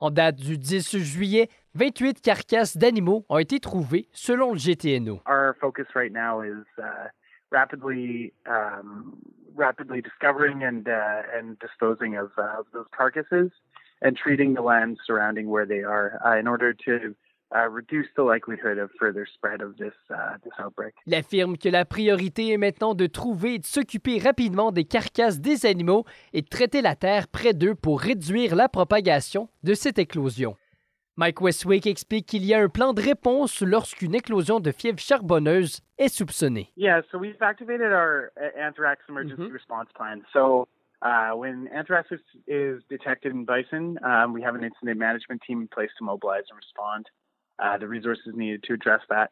En 0.00 0.10
date 0.10 0.36
du 0.36 0.58
10 0.58 0.98
juillet, 0.98 1.48
28 1.76 2.20
carcasses 2.20 2.76
d'animaux 2.76 3.24
ont 3.28 3.38
été 3.38 3.58
trouvées 3.58 4.08
selon 4.12 4.52
le 4.52 4.58
GTNO. 4.58 5.20
Our 5.26 5.54
focus 5.60 5.86
right 5.96 6.12
now 6.12 6.42
is 6.42 6.64
uh, 6.78 7.08
rapidly 7.50 8.32
um, 8.46 9.16
rapidly 9.56 10.00
discovering 10.00 10.62
and 10.64 10.86
uh, 10.88 11.22
and 11.36 11.56
disposing 11.60 12.16
of 12.16 12.30
uh, 12.38 12.62
those 12.72 12.86
carcasses 12.96 13.50
and 14.02 14.12
treating 14.14 14.54
the 14.54 14.62
lands 14.62 15.00
surrounding 15.04 15.48
where 15.48 15.66
they 15.66 15.82
are 15.82 16.20
uh, 16.24 16.38
in 16.38 16.46
order 16.46 16.72
to 16.72 17.14
uh, 17.54 17.68
reduce 17.68 18.06
the 18.16 18.22
likelihood 18.22 18.78
of 18.78 18.90
further 18.98 19.26
spread 19.26 19.60
of 19.60 19.76
this 19.76 19.94
uh, 20.10 20.38
this 20.44 20.52
outbreak. 20.58 20.94
Il 21.06 21.14
affirme 21.14 21.56
que 21.56 21.68
la 21.68 21.84
priorité 21.84 22.52
est 22.52 22.58
maintenant 22.58 22.94
de 22.94 23.06
trouver 23.06 23.54
et 23.54 23.58
de 23.58 23.66
s'occuper 23.66 24.18
rapidement 24.18 24.70
des 24.72 24.84
carcasses 24.84 25.40
des 25.40 25.66
animaux 25.66 26.04
et 26.32 26.42
de 26.42 26.48
traiter 26.48 26.82
la 26.82 26.94
terre 26.94 27.26
près 27.26 27.52
d'eux 27.52 27.74
pour 27.74 28.00
réduire 28.00 28.54
la 28.54 28.68
propagation 28.68 29.48
de 29.64 29.74
cette 29.74 29.98
éclosion. 29.98 30.56
Mike 31.16 31.40
Westwick 31.40 31.86
explique 31.86 32.26
qu'il 32.26 32.44
y 32.44 32.54
a 32.54 32.60
un 32.60 32.68
plan 32.68 32.92
de 32.92 33.00
réponse 33.00 33.62
lorsqu'une 33.62 34.16
éclosion 34.16 34.58
de 34.58 34.72
fièvre 34.72 34.98
charbonneuse 34.98 35.80
est 35.96 36.08
soupçonnée. 36.08 36.72
Yeah, 36.76 37.02
so 37.12 37.18
we've 37.18 37.40
activated 37.40 37.92
our 37.92 38.32
uh, 38.36 38.50
anthrax 38.58 39.00
emergency 39.08 39.48
response 39.52 39.88
plan. 39.94 40.22
So 40.32 40.66
uh, 41.02 41.30
when 41.36 41.68
anthrax 41.68 42.10
is, 42.10 42.20
is 42.48 42.82
detected 42.90 43.32
in 43.32 43.44
bison, 43.44 43.96
um, 44.02 44.32
we 44.32 44.42
have 44.42 44.56
an 44.56 44.64
incident 44.64 44.98
management 44.98 45.42
team 45.46 45.60
in 45.60 45.68
place 45.68 45.90
to 45.98 46.04
mobilize 46.04 46.44
and 46.50 46.56
respond. 46.56 47.06
Uh, 47.62 47.78
the 47.78 47.86
resources 47.86 48.34
needed 48.34 48.64
to 48.64 48.74
address 48.74 49.02
that. 49.08 49.30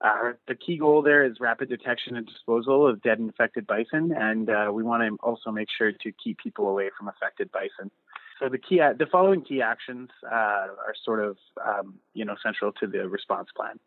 Uh, 0.00 0.34
the 0.46 0.54
key 0.54 0.76
goal 0.78 1.02
there 1.02 1.24
is 1.24 1.40
rapid 1.40 1.68
detection 1.68 2.16
and 2.16 2.26
disposal 2.26 2.86
of 2.86 3.02
dead 3.02 3.18
and 3.18 3.28
infected 3.28 3.66
bison, 3.66 4.12
and 4.16 4.50
uh, 4.50 4.70
we 4.72 4.84
want 4.84 5.02
to 5.02 5.16
also 5.20 5.50
make 5.50 5.68
sure 5.76 5.90
to 5.90 6.12
keep 6.12 6.38
people 6.38 6.68
away 6.68 6.90
from 6.96 7.08
affected 7.08 7.50
bison. 7.50 7.90
So 8.44 8.50
the 8.50 8.58
key, 8.58 8.76
the 8.76 9.06
following 9.10 9.42
key 9.42 9.62
actions 9.62 10.10
uh, 10.30 10.34
are 10.34 10.94
sort 11.04 11.24
of, 11.24 11.36
um, 11.64 11.94
you 12.12 12.24
know, 12.24 12.34
central 12.42 12.72
to 12.72 12.86
the 12.86 13.08
response 13.08 13.48
plan. 13.56 13.78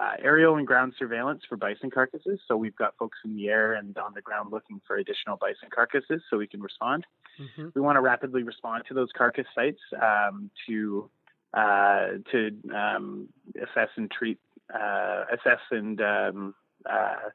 Uh, 0.00 0.12
aerial 0.24 0.56
and 0.56 0.66
ground 0.66 0.94
surveillance 0.98 1.42
for 1.48 1.56
bison 1.56 1.90
carcasses. 1.90 2.40
So 2.48 2.56
we've 2.56 2.74
got 2.74 2.96
folks 2.98 3.18
in 3.24 3.36
the 3.36 3.48
air 3.48 3.74
and 3.74 3.96
on 3.98 4.14
the 4.14 4.22
ground 4.22 4.50
looking 4.50 4.80
for 4.86 4.96
additional 4.96 5.36
bison 5.36 5.68
carcasses 5.72 6.22
so 6.30 6.38
we 6.38 6.46
can 6.46 6.62
respond. 6.62 7.04
We 7.74 7.80
want 7.80 7.96
to 7.96 8.00
rapidly 8.00 8.42
respond 8.42 8.84
to 8.88 8.94
those 8.94 9.10
carcass 9.16 9.46
sites 9.54 9.80
um, 10.00 10.50
to 10.66 11.10
uh, 11.54 12.06
to 12.32 12.50
um, 12.74 13.28
assess 13.56 13.90
and 13.96 14.10
treat, 14.10 14.38
uh, 14.74 15.24
assess 15.30 15.60
and 15.70 16.00
um, 16.00 16.54
uh, 16.90 17.28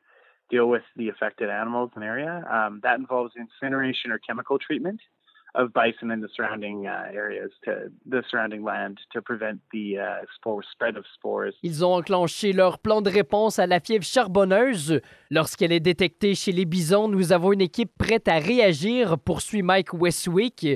deal 0.49 0.67
with 0.67 0.81
the 0.95 1.09
affected 1.09 1.49
animals 1.51 1.91
in 1.95 2.01
the 2.01 2.07
area. 2.07 2.43
Um, 2.51 2.79
that 2.81 2.97
involves 2.97 3.33
incineration 3.37 4.11
or 4.11 4.17
chemical 4.17 4.57
treatment 4.57 4.99
of 5.55 5.71
bison 5.73 6.11
in 6.11 6.21
the 6.21 6.29
surrounding 6.35 6.87
uh, 6.87 7.11
areas 7.13 7.51
to 7.63 7.89
the 8.05 8.21
surrounding 8.29 8.63
land 8.63 8.99
to 9.11 9.21
prevent 9.21 9.59
the 9.71 9.97
uh, 9.97 10.61
spread 10.71 10.97
of 10.97 11.05
spores. 11.15 11.53
Ils 11.63 11.83
ont 11.83 11.93
enclenché 11.93 12.53
leur 12.53 12.79
plan 12.79 13.01
de 13.01 13.09
réponse 13.09 13.59
à 13.59 13.67
la 13.67 13.79
fièvre 13.79 14.03
charbonneuse. 14.03 15.01
Lorsqu'elle 15.29 15.71
est 15.71 15.79
détectée 15.79 16.35
chez 16.35 16.51
les 16.51 16.65
bisons, 16.65 17.07
nous 17.07 17.33
avons 17.33 17.53
une 17.53 17.61
équipe 17.61 17.91
prête 17.97 18.27
à 18.27 18.39
réagir, 18.39 19.17
poursuit 19.17 19.63
Mike 19.63 19.93
Westwick. 19.93 20.67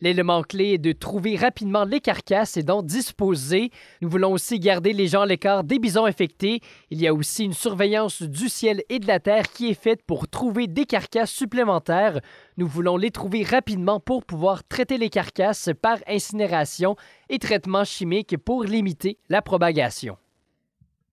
L'élément 0.00 0.42
clé 0.42 0.74
est 0.74 0.78
de 0.78 0.92
trouver 0.92 1.34
rapidement 1.34 1.84
les 1.84 2.00
carcasses 2.00 2.56
et 2.56 2.62
d'en 2.62 2.82
disposer. 2.82 3.70
Nous 4.00 4.08
voulons 4.08 4.32
aussi 4.32 4.60
garder 4.60 4.92
les 4.92 5.08
gens 5.08 5.22
à 5.22 5.26
l'écart 5.26 5.64
des 5.64 5.80
bisons 5.80 6.04
infectés. 6.04 6.60
Il 6.90 7.00
y 7.00 7.08
a 7.08 7.14
aussi 7.14 7.44
une 7.44 7.52
surveillance 7.52 8.22
du 8.22 8.48
ciel 8.48 8.84
et 8.90 9.00
de 9.00 9.08
la 9.08 9.18
terre 9.18 9.50
qui 9.50 9.70
est 9.70 9.80
faite 9.80 10.02
pour 10.06 10.28
trouver 10.28 10.68
des 10.68 10.84
carcasses 10.84 11.32
supplémentaires. 11.32 12.20
Nous 12.58 12.68
voulons 12.68 12.96
les 12.96 13.10
trouver 13.10 13.42
rapidement 13.42 13.98
pour 13.98 14.24
pouvoir 14.24 14.62
traiter 14.62 14.98
les 14.98 15.10
carcasses 15.10 15.70
par 15.82 15.98
incinération 16.06 16.94
et 17.28 17.40
traitement 17.40 17.84
chimique 17.84 18.36
pour 18.36 18.62
limiter 18.62 19.18
la 19.28 19.42
propagation. 19.42 20.16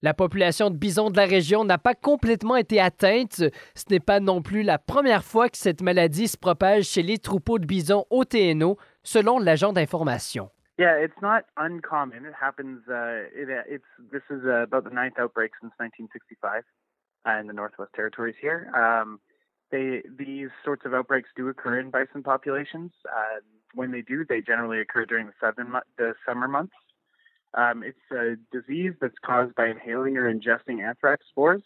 La 0.02 0.14
population 0.14 0.70
de 0.70 0.78
bisons 0.78 1.10
de 1.10 1.18
la 1.18 1.26
région 1.26 1.64
n'a 1.64 1.78
pas 1.78 1.96
complètement 1.96 2.56
été 2.56 2.80
atteinte. 2.80 3.44
Ce 3.76 3.86
n'est 3.90 4.00
pas 4.00 4.20
non 4.20 4.42
plus 4.42 4.62
la 4.62 4.78
première 4.78 5.24
fois 5.24 5.50
que 5.50 5.58
cette 5.58 5.82
maladie 5.82 6.28
se 6.28 6.38
propage 6.38 6.86
chez 6.86 7.02
les 7.02 7.18
troupeaux 7.18 7.60
de 7.60 7.66
bisons 7.66 8.06
au 8.10 8.26
TNO, 8.26 8.78
selon 9.04 9.40
l'agent 9.40 9.74
d'information. 9.74 10.50
Yeah, 10.78 10.98
it's 10.98 11.22
not 11.22 11.46
uncommon. 11.56 12.26
It 12.26 12.34
happens. 12.40 12.82
Uh, 12.90 13.30
it, 13.34 13.48
it's 13.68 13.86
this 14.12 14.24
is 14.30 14.44
uh, 14.46 14.64
about 14.64 14.84
the 14.84 14.94
ninth 14.94 15.18
outbreak 15.18 15.52
since 15.62 15.72
1965 15.78 16.64
uh, 17.26 17.40
in 17.40 17.48
the 17.48 17.54
Northwest 17.54 17.94
Territories 17.96 18.36
here. 18.42 18.70
Um, 18.76 19.22
they 19.72 20.04
these 20.20 20.50
sorts 20.66 20.86
of 20.86 20.94
outbreaks 20.94 21.30
do 21.36 21.48
occur 21.48 21.80
in 21.80 21.92
bison 21.92 22.24
populations. 22.24 22.92
Uh, 23.08 23.40
when 23.74 23.92
they 23.92 24.02
do, 24.02 24.26
they 24.28 24.42
generally 24.42 24.82
occur 24.82 25.06
during 25.06 25.28
the 25.28 25.34
southern 25.40 25.72
the 25.98 26.14
summer 26.26 26.50
months. 26.50 26.76
Um, 27.56 27.84
it's 27.84 27.98
a 28.12 28.36
disease 28.52 28.94
that's 29.00 29.16
caused 29.26 29.56
by 29.56 29.68
inhaling 29.68 30.18
or 30.18 30.32
ingesting 30.32 30.86
anthrax 30.86 31.26
spores. 31.30 31.62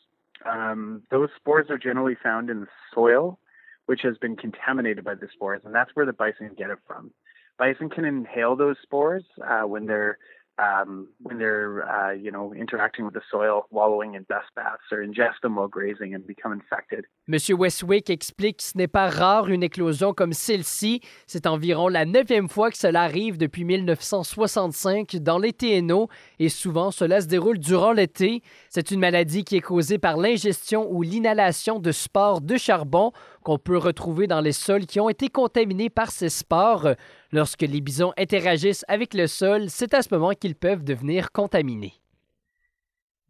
Um, 0.46 1.04
those 1.10 1.30
spores 1.36 1.70
are 1.70 1.78
generally 1.78 2.16
found 2.22 2.50
in 2.50 2.62
the 2.62 2.68
soil, 2.94 3.40
which 3.88 4.02
has 4.04 4.18
been 4.18 4.36
contaminated 4.36 5.04
by 5.04 5.16
the 5.16 5.28
spores, 5.34 5.62
and 5.66 5.74
that's 5.74 5.92
where 5.96 6.06
the 6.06 6.14
bison 6.14 6.52
get 6.58 6.70
it 6.70 6.78
from. 6.88 7.12
Bison 7.58 7.90
can 7.90 8.06
inhale 8.06 8.56
those 8.56 8.78
spores 8.84 9.24
uh, 9.46 9.64
when 9.64 9.86
they're 9.86 10.18
um, 10.60 11.08
when 11.22 11.40
they're 11.40 11.90
uh, 11.90 12.12
you 12.12 12.32
know 12.32 12.54
interacting 12.54 13.06
with 13.06 13.14
the 13.14 13.22
soil, 13.32 13.66
wallowing 13.72 14.16
in 14.16 14.26
dust 14.30 14.48
baths, 14.56 14.84
or 14.92 15.00
ingest 15.00 15.42
them 15.42 15.56
while 15.56 15.68
grazing 15.68 16.14
and 16.14 16.26
become 16.26 16.52
infected. 16.52 17.06
Monsieur 17.30 17.54
Westwick 17.54 18.10
explique 18.10 18.58
que 18.58 18.64
ce 18.64 18.76
n'est 18.76 18.88
pas 18.88 19.08
rare 19.08 19.50
une 19.50 19.62
éclosion 19.62 20.16
comme 20.16 20.34
celle-ci. 20.34 21.00
C'est 21.28 21.46
environ 21.46 21.88
la 21.88 22.04
neuvième 22.04 22.50
fois 22.50 22.72
que 22.72 22.78
cela 22.78 23.04
arrive 23.04 23.38
depuis 23.38 23.66
1965 23.66 25.18
dans 25.18 25.38
les 25.38 25.54
TNO 25.54 26.08
et 26.40 26.50
souvent 26.50 26.90
cela 26.90 27.22
se 27.22 27.28
déroule 27.28 27.60
durant 27.60 27.92
l'été. 27.92 28.42
C'est 28.72 28.90
une 28.90 29.00
maladie 29.00 29.44
qui 29.44 29.58
est 29.58 29.62
causée 29.62 30.00
par 30.00 30.18
l'ingestion 30.18 30.92
ou 30.92 31.04
l'inhalation 31.04 31.78
de 31.78 31.92
spores 31.92 32.42
de 32.42 32.58
charbon 32.58 33.12
qu'on 33.44 33.60
peut 33.60 33.78
retrouver 33.78 34.26
dans 34.26 34.42
les 34.42 34.52
sols 34.52 34.88
qui 34.88 35.00
ont 35.00 35.08
été 35.08 35.30
contaminés 35.30 35.92
par 35.92 36.10
ces 36.10 36.30
spores. 36.30 36.96
Lorsque 37.32 37.62
les 37.62 37.82
bisons 37.82 38.12
interagissent 38.18 38.86
avec 38.88 39.14
le 39.14 39.28
sol, 39.28 39.66
c'est 39.68 39.94
à 39.94 40.02
ce 40.02 40.10
moment 40.12 40.32
qu'ils 40.32 40.56
peuvent 40.56 40.84
devenir 40.84 41.32
contaminés. 41.32 41.99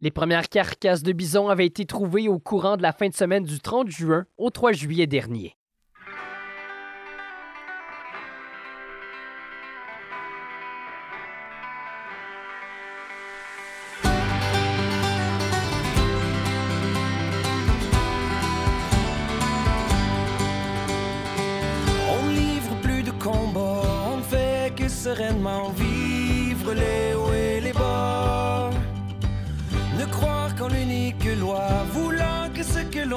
Les 0.01 0.11
premières 0.11 0.47
carcasses 0.47 1.03
de 1.03 1.11
bisons 1.11 1.49
avaient 1.49 1.65
été 1.65 1.85
trouvées 1.85 2.29
au 2.29 2.39
courant 2.39 2.77
de 2.77 2.81
la 2.81 2.93
fin 2.93 3.09
de 3.09 3.13
semaine 3.13 3.43
du 3.43 3.59
30 3.59 3.89
juin 3.89 4.25
au 4.37 4.49
3 4.49 4.71
juillet 4.71 5.07
dernier. 5.07 5.57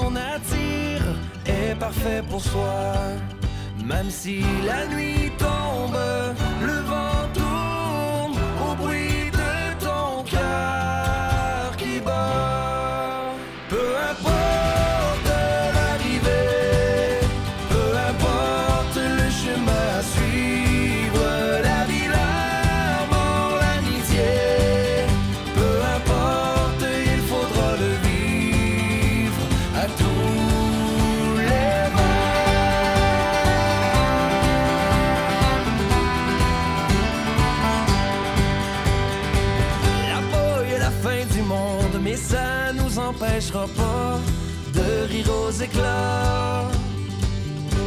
L'on 0.03 0.17
attire 0.17 1.03
est 1.47 1.75
parfait 1.79 2.23
pour 2.29 2.43
soi. 2.43 2.95
Même 3.85 4.11
si 4.11 4.43
la 4.65 4.87
nuit 4.87 5.31
tombe, 5.39 5.99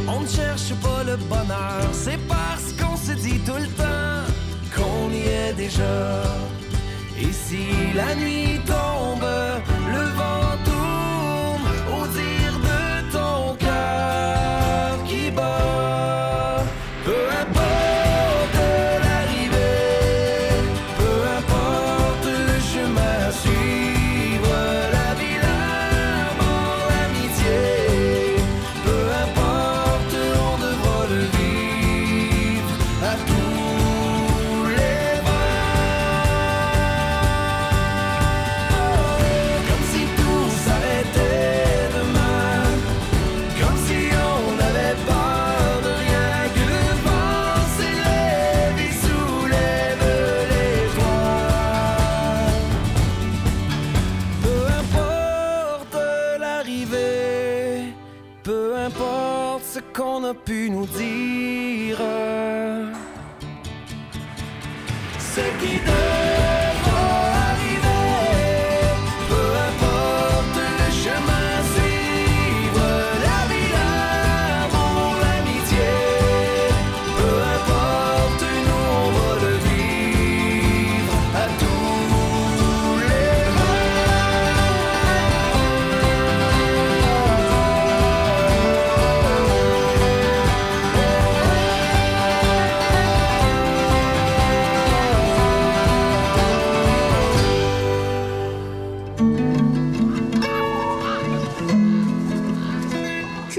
On 0.08 0.20
ne 0.20 0.26
cherche 0.26 0.72
pas 0.82 1.04
le 1.04 1.16
bonheur, 1.16 1.88
c'est 1.92 2.18
parce 2.26 2.72
qu'on 2.72 2.96
se 2.96 3.12
dit 3.12 3.38
tout 3.40 3.52
le 3.58 3.66
temps 3.76 4.24
qu'on 4.74 5.10
y 5.12 5.26
est 5.28 5.52
déjà. 5.52 6.22
Et 7.20 7.32
si 7.32 7.66
la 7.94 8.14
nuit 8.14 8.60
tombe, 8.66 8.85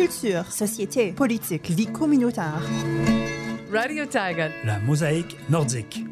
Culture, 0.08 0.50
société, 0.54 1.12
politique, 1.12 1.70
vie 1.70 1.88
communautaire. 1.88 2.62
Radio 3.74 4.06
Taiga. 4.06 4.50
La 4.64 4.80
mosaïque 4.80 5.36
nordique. 5.50 6.06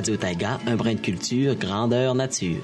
Radio 0.00 0.16
un 0.66 0.76
brin 0.76 0.94
de 0.94 1.00
culture, 1.00 1.54
grandeur 1.54 2.14
nature. 2.14 2.62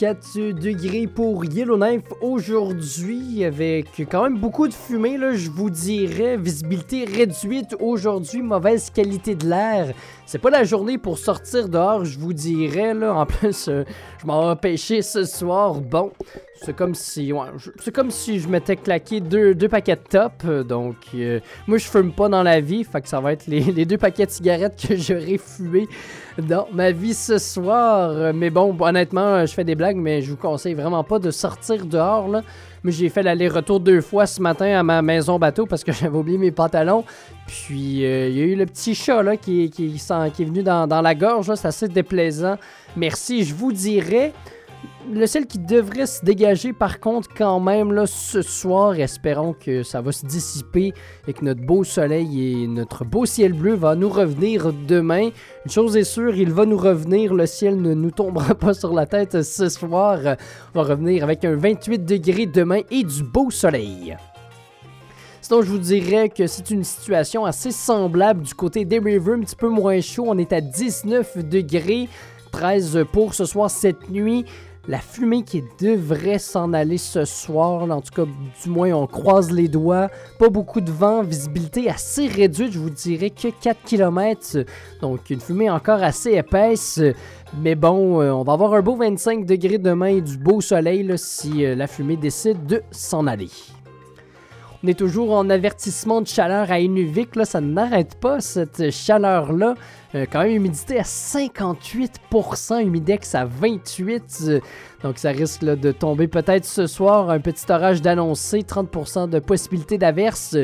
24 0.00 0.52
degrés 0.52 1.06
pour 1.06 1.44
Yellowknife 1.44 2.04
aujourd'hui 2.22 3.44
avec 3.44 3.86
quand 4.10 4.22
même 4.22 4.38
beaucoup 4.38 4.66
de 4.66 4.72
fumée, 4.72 5.18
là, 5.18 5.34
je 5.34 5.50
vous 5.50 5.68
dirais. 5.68 6.38
Visibilité 6.38 7.04
réduite 7.04 7.76
aujourd'hui, 7.78 8.40
mauvaise 8.40 8.88
qualité 8.88 9.34
de 9.34 9.46
l'air. 9.46 9.92
C'est 10.24 10.38
pas 10.38 10.48
la 10.48 10.64
journée 10.64 10.96
pour 10.96 11.18
sortir 11.18 11.68
dehors, 11.68 12.06
je 12.06 12.18
vous 12.18 12.32
dirais. 12.32 12.94
Là. 12.94 13.12
En 13.14 13.26
plus, 13.26 13.68
euh, 13.68 13.84
je 14.22 14.26
m'en 14.26 14.48
vais 14.48 14.56
pêcher 14.56 15.02
ce 15.02 15.24
soir. 15.24 15.74
Bon, 15.74 16.12
c'est 16.62 16.74
comme 16.74 16.94
si 16.94 17.30
c'est 17.80 17.92
comme 17.94 18.10
si 18.10 18.40
je 18.40 18.48
m'étais 18.48 18.76
claqué 18.76 19.20
deux, 19.20 19.54
deux 19.54 19.68
paquets 19.68 19.96
de 19.96 20.08
top. 20.08 20.32
euh, 20.46 20.62
Donc, 20.62 20.96
euh, 21.14 21.40
moi, 21.66 21.76
je 21.76 21.84
fume 21.86 22.12
pas 22.12 22.30
dans 22.30 22.42
la 22.42 22.60
vie. 22.60 22.84
Fait 22.84 23.02
que 23.02 23.08
ça 23.08 23.20
va 23.20 23.34
être 23.34 23.46
les, 23.46 23.60
les 23.60 23.84
deux 23.84 23.98
paquets 23.98 24.24
de 24.24 24.30
cigarettes 24.30 24.82
que 24.88 24.96
j'aurais 24.96 25.36
fumé 25.36 25.86
dans 26.40 26.66
ma 26.72 26.90
vie 26.90 27.14
ce 27.14 27.38
soir. 27.38 28.32
Mais 28.34 28.50
bon, 28.50 28.76
honnêtement, 28.80 29.44
je 29.46 29.52
fais 29.52 29.64
des 29.64 29.74
blagues, 29.74 29.96
mais 29.96 30.22
je 30.22 30.30
vous 30.30 30.36
conseille 30.36 30.74
vraiment 30.74 31.04
pas 31.04 31.18
de 31.18 31.30
sortir 31.30 31.86
dehors. 31.86 32.28
Là. 32.28 32.42
Moi, 32.82 32.92
j'ai 32.92 33.08
fait 33.10 33.22
l'aller-retour 33.22 33.80
deux 33.80 34.00
fois 34.00 34.26
ce 34.26 34.40
matin 34.40 34.78
à 34.78 34.82
ma 34.82 35.02
maison 35.02 35.38
bateau 35.38 35.66
parce 35.66 35.84
que 35.84 35.92
j'avais 36.00 36.16
oublié 36.16 36.38
mes 36.38 36.50
pantalons. 36.50 37.04
Puis, 37.46 38.04
euh, 38.04 38.28
il 38.28 38.38
y 38.38 38.40
a 38.40 38.44
eu 38.44 38.56
le 38.56 38.66
petit 38.66 38.94
chat 38.94 39.22
là, 39.22 39.36
qui, 39.36 39.70
qui, 39.70 39.94
est 39.96 40.44
venu 40.44 40.62
dans, 40.62 40.86
dans 40.86 41.02
la 41.02 41.14
gorge. 41.14 41.52
C'est 41.54 41.68
assez 41.68 41.88
déplaisant. 41.88 42.56
Merci, 42.96 43.44
je 43.44 43.54
vous 43.54 43.72
dirais. 43.72 44.32
Le 45.08 45.26
ciel 45.26 45.46
qui 45.46 45.58
devrait 45.58 46.06
se 46.06 46.22
dégager, 46.24 46.72
par 46.72 47.00
contre, 47.00 47.28
quand 47.34 47.58
même, 47.58 47.92
là, 47.92 48.06
ce 48.06 48.42
soir, 48.42 48.94
espérons 48.94 49.54
que 49.54 49.82
ça 49.82 50.02
va 50.02 50.12
se 50.12 50.26
dissiper 50.26 50.92
et 51.26 51.32
que 51.32 51.44
notre 51.44 51.62
beau 51.62 51.84
soleil 51.84 52.62
et 52.62 52.66
notre 52.66 53.04
beau 53.04 53.24
ciel 53.24 53.54
bleu 53.54 53.74
va 53.74 53.96
nous 53.96 54.10
revenir 54.10 54.72
demain. 54.86 55.30
Une 55.64 55.70
chose 55.70 55.96
est 55.96 56.04
sûre, 56.04 56.36
il 56.36 56.52
va 56.52 56.66
nous 56.66 56.76
revenir. 56.76 57.32
Le 57.32 57.46
ciel 57.46 57.80
ne 57.80 57.94
nous 57.94 58.10
tombera 58.10 58.54
pas 58.54 58.74
sur 58.74 58.92
la 58.92 59.06
tête 59.06 59.42
ce 59.42 59.68
soir. 59.70 60.18
On 60.74 60.82
va 60.82 60.88
revenir 60.88 61.24
avec 61.24 61.44
un 61.44 61.56
28 61.56 62.04
degrés 62.04 62.46
demain 62.46 62.82
et 62.90 63.02
du 63.02 63.22
beau 63.24 63.50
soleil. 63.50 64.16
Sinon, 65.40 65.62
je 65.62 65.70
vous 65.70 65.78
dirais 65.78 66.28
que 66.28 66.46
c'est 66.46 66.70
une 66.70 66.84
situation 66.84 67.46
assez 67.46 67.72
semblable 67.72 68.42
du 68.42 68.54
côté 68.54 68.84
des 68.84 68.98
Rivers, 68.98 69.34
un 69.34 69.40
petit 69.40 69.56
peu 69.56 69.68
moins 69.68 70.00
chaud. 70.00 70.26
On 70.28 70.38
est 70.38 70.52
à 70.52 70.60
19 70.60 71.48
degrés, 71.48 72.08
13 72.52 73.06
pour 73.10 73.34
ce 73.34 73.46
soir, 73.46 73.70
cette 73.70 74.10
nuit. 74.10 74.44
La 74.90 74.98
fumée 74.98 75.44
qui 75.44 75.62
devrait 75.80 76.40
s'en 76.40 76.72
aller 76.72 76.98
ce 76.98 77.24
soir, 77.24 77.88
en 77.88 78.00
tout 78.00 78.12
cas, 78.12 78.24
du 78.24 78.68
moins, 78.68 78.90
on 78.90 79.06
croise 79.06 79.52
les 79.52 79.68
doigts. 79.68 80.08
Pas 80.40 80.48
beaucoup 80.48 80.80
de 80.80 80.90
vent, 80.90 81.22
visibilité 81.22 81.88
assez 81.88 82.26
réduite, 82.26 82.72
je 82.72 82.80
vous 82.80 82.90
dirais 82.90 83.30
que 83.30 83.46
4 83.62 83.84
km. 83.84 84.64
Donc, 85.00 85.30
une 85.30 85.38
fumée 85.38 85.70
encore 85.70 86.02
assez 86.02 86.32
épaisse. 86.32 87.00
Mais 87.62 87.76
bon, 87.76 88.20
euh, 88.20 88.32
on 88.32 88.42
va 88.42 88.54
avoir 88.54 88.74
un 88.74 88.82
beau 88.82 88.96
25 88.96 89.46
degrés 89.46 89.78
demain 89.78 90.06
et 90.06 90.22
du 90.22 90.36
beau 90.36 90.60
soleil 90.60 91.08
si 91.14 91.64
euh, 91.64 91.76
la 91.76 91.86
fumée 91.86 92.16
décide 92.16 92.66
de 92.66 92.82
s'en 92.90 93.28
aller. 93.28 93.50
On 94.82 94.88
est 94.88 94.98
toujours 94.98 95.34
en 95.34 95.50
avertissement 95.50 96.20
de 96.20 96.26
chaleur 96.26 96.68
à 96.72 96.80
Inuvik. 96.80 97.36
Là, 97.36 97.44
ça 97.44 97.60
n'arrête 97.60 98.16
pas 98.16 98.40
cette 98.40 98.90
chaleur-là. 98.90 99.74
Euh, 100.14 100.26
quand 100.30 100.40
même, 100.42 100.50
humidité 100.56 100.98
à 100.98 101.04
58%, 101.04 102.80
humidex 102.82 103.34
à 103.34 103.44
28%. 103.46 104.48
euh, 104.50 104.60
donc, 105.02 105.16
ça 105.18 105.30
risque 105.30 105.64
de 105.64 105.92
tomber 105.92 106.28
peut-être 106.28 106.66
ce 106.66 106.86
soir. 106.86 107.30
Un 107.30 107.40
petit 107.40 107.64
orage 107.70 108.02
d'annoncé, 108.02 108.62
30% 108.62 109.30
de 109.30 109.38
possibilité 109.38 109.96
d'averse. 109.96 110.56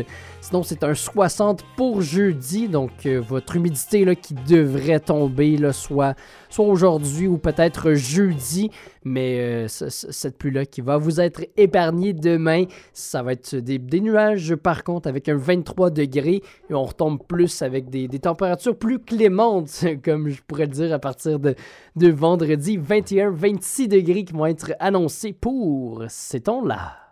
Sinon, 0.42 0.62
c'est 0.62 0.84
un 0.84 0.92
60 0.94 1.64
pour 1.76 2.02
jeudi. 2.02 2.68
Donc, 2.68 2.90
euh, 3.06 3.18
votre 3.26 3.56
humidité 3.56 4.04
là, 4.04 4.14
qui 4.14 4.34
devrait 4.34 5.00
tomber, 5.00 5.56
soit, 5.72 6.14
soit 6.50 6.66
aujourd'hui 6.66 7.28
ou 7.28 7.38
peut-être 7.38 7.94
jeudi. 7.94 8.70
Mais 9.04 9.66
ce- 9.68 9.88
ce- 9.88 10.12
cette 10.12 10.36
pluie-là 10.36 10.66
qui 10.66 10.82
va 10.82 10.98
vous 10.98 11.18
être 11.20 11.40
épargnée 11.56 12.12
demain. 12.12 12.64
Ça 12.92 13.22
va 13.22 13.32
être 13.32 13.54
des, 13.56 14.00
nuages, 14.00 14.54
par 14.56 14.84
contre, 14.84 15.08
avec 15.08 15.28
un 15.30 15.36
23 15.36 15.88
degrés. 15.90 16.42
Et 16.68 16.74
on 16.74 16.84
retombe 16.84 17.20
plus 17.26 17.62
avec 17.62 17.88
des, 17.88 18.06
des 18.06 18.18
températures 18.18 18.76
plus 18.76 18.98
clémentes. 18.98 19.35
comme 20.04 20.28
je 20.28 20.40
pourrais 20.46 20.66
le 20.66 20.72
dire 20.72 20.92
à 20.94 20.98
partir 20.98 21.38
de, 21.38 21.54
de 21.96 22.08
vendredi, 22.08 22.78
21-26 22.78 23.88
degrés 23.88 24.24
qui 24.24 24.32
vont 24.32 24.46
être 24.46 24.72
annoncés 24.80 25.32
pour 25.32 26.04
ces 26.08 26.40
tons-là. 26.40 27.06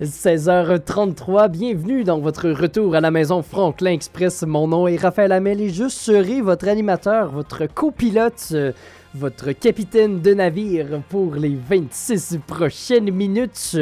16h33, 0.00 1.48
bienvenue 1.48 2.04
dans 2.04 2.20
votre 2.20 2.50
retour 2.50 2.94
à 2.94 3.00
la 3.00 3.10
maison 3.10 3.42
Franklin 3.42 3.90
Express. 3.90 4.44
Mon 4.46 4.68
nom 4.68 4.86
est 4.86 4.96
Raphaël 4.96 5.32
Hamel 5.32 5.60
et 5.60 5.70
je 5.70 5.88
serai 5.88 6.40
votre 6.40 6.68
animateur, 6.68 7.32
votre 7.32 7.66
copilote, 7.66 8.50
euh, 8.52 8.70
votre 9.14 9.52
capitaine 9.52 10.20
de 10.20 10.34
navire 10.34 11.00
pour 11.08 11.34
les 11.34 11.56
26 11.56 12.40
prochaines 12.46 13.10
minutes. 13.10 13.76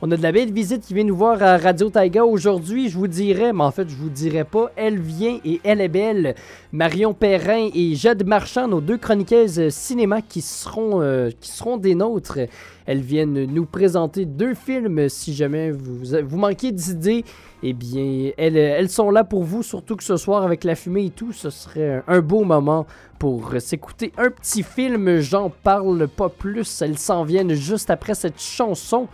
On 0.00 0.10
a 0.12 0.16
de 0.16 0.22
la 0.22 0.30
belle 0.30 0.52
visite 0.52 0.86
qui 0.86 0.94
vient 0.94 1.02
nous 1.02 1.16
voir 1.16 1.42
à 1.42 1.56
Radio 1.58 1.90
Taiga 1.90 2.24
aujourd'hui. 2.24 2.88
Je 2.88 2.96
vous 2.96 3.08
dirais, 3.08 3.52
mais 3.52 3.64
en 3.64 3.72
fait, 3.72 3.88
je 3.88 3.96
vous 3.96 4.10
dirais 4.10 4.44
pas. 4.44 4.70
Elle 4.76 5.00
vient 5.00 5.40
et 5.44 5.60
elle 5.64 5.80
est 5.80 5.88
belle. 5.88 6.36
Marion 6.70 7.14
Perrin 7.14 7.68
et 7.74 7.96
Jade 7.96 8.24
Marchand, 8.24 8.68
nos 8.68 8.80
deux 8.80 8.96
chroniqueuses 8.96 9.70
cinéma 9.70 10.22
qui 10.22 10.40
seront, 10.40 11.02
euh, 11.02 11.30
des 11.78 11.96
nôtres. 11.96 12.38
Elles 12.86 13.00
viennent 13.00 13.44
nous 13.46 13.66
présenter 13.66 14.24
deux 14.24 14.54
films. 14.54 15.08
Si 15.08 15.34
jamais 15.34 15.72
vous, 15.72 15.98
vous 16.24 16.38
manquez 16.38 16.70
d'idées, 16.70 17.24
eh 17.64 17.72
bien, 17.72 18.30
elles, 18.38 18.56
elles 18.56 18.88
sont 18.88 19.10
là 19.10 19.24
pour 19.24 19.42
vous, 19.42 19.64
surtout 19.64 19.96
que 19.96 20.04
ce 20.04 20.16
soir, 20.16 20.44
avec 20.44 20.62
la 20.62 20.76
fumée 20.76 21.06
et 21.06 21.10
tout, 21.10 21.32
ce 21.32 21.50
serait 21.50 22.04
un 22.06 22.20
beau 22.20 22.44
moment 22.44 22.86
pour 23.18 23.52
s'écouter 23.58 24.12
un 24.16 24.30
petit 24.30 24.62
film. 24.62 25.18
J'en 25.20 25.50
parle 25.50 26.06
pas 26.08 26.28
plus. 26.28 26.82
Elles 26.82 26.98
s'en 26.98 27.24
viennent 27.24 27.54
juste 27.54 27.90
après 27.90 28.14
cette 28.14 28.40
chanson. 28.40 29.08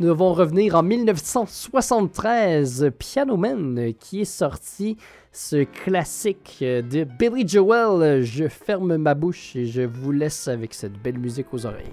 Nous 0.00 0.08
devons 0.08 0.32
revenir 0.32 0.76
en 0.76 0.82
1973, 0.82 2.90
Piano 2.98 3.36
Man, 3.36 3.92
qui 3.98 4.22
est 4.22 4.24
sorti 4.24 4.96
ce 5.30 5.64
classique 5.64 6.60
de 6.60 7.04
Billy 7.04 7.46
Joel. 7.46 8.22
Je 8.22 8.48
ferme 8.48 8.96
ma 8.96 9.12
bouche 9.14 9.54
et 9.56 9.66
je 9.66 9.82
vous 9.82 10.12
laisse 10.12 10.48
avec 10.48 10.72
cette 10.72 10.98
belle 11.02 11.18
musique 11.18 11.52
aux 11.52 11.66
oreilles. 11.66 11.92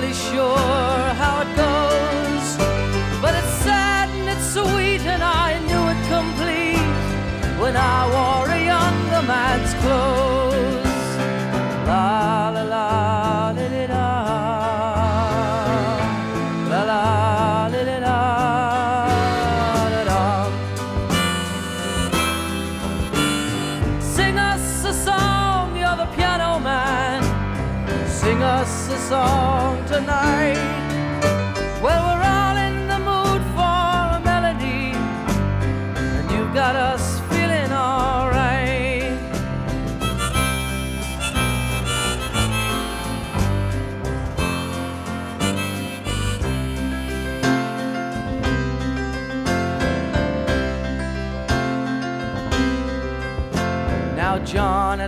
Really 0.00 0.14
sure 0.14 0.87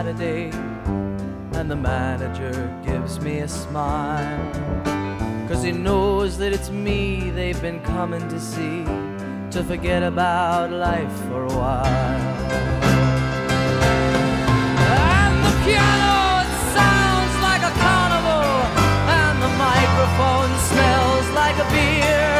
Saturday, 0.00 0.48
and 1.58 1.70
the 1.70 1.76
manager 1.76 2.54
gives 2.86 3.20
me 3.20 3.40
a 3.40 3.48
smile. 3.48 4.50
Cause 5.46 5.62
he 5.62 5.72
knows 5.72 6.38
that 6.38 6.54
it's 6.54 6.70
me 6.70 7.28
they've 7.28 7.60
been 7.60 7.80
coming 7.80 8.26
to 8.28 8.40
see 8.40 8.82
to 9.50 9.62
forget 9.62 10.02
about 10.02 10.70
life 10.70 11.12
for 11.28 11.44
a 11.44 11.52
while. 11.52 11.84
And 15.04 15.34
the 15.44 15.54
piano 15.66 16.48
sounds 16.72 17.34
like 17.48 17.62
a 17.70 17.74
carnival, 17.84 18.48
and 19.20 19.36
the 19.44 19.52
microphone 19.68 20.50
smells 20.70 21.28
like 21.34 21.56
a 21.58 21.70
beer. 21.74 22.39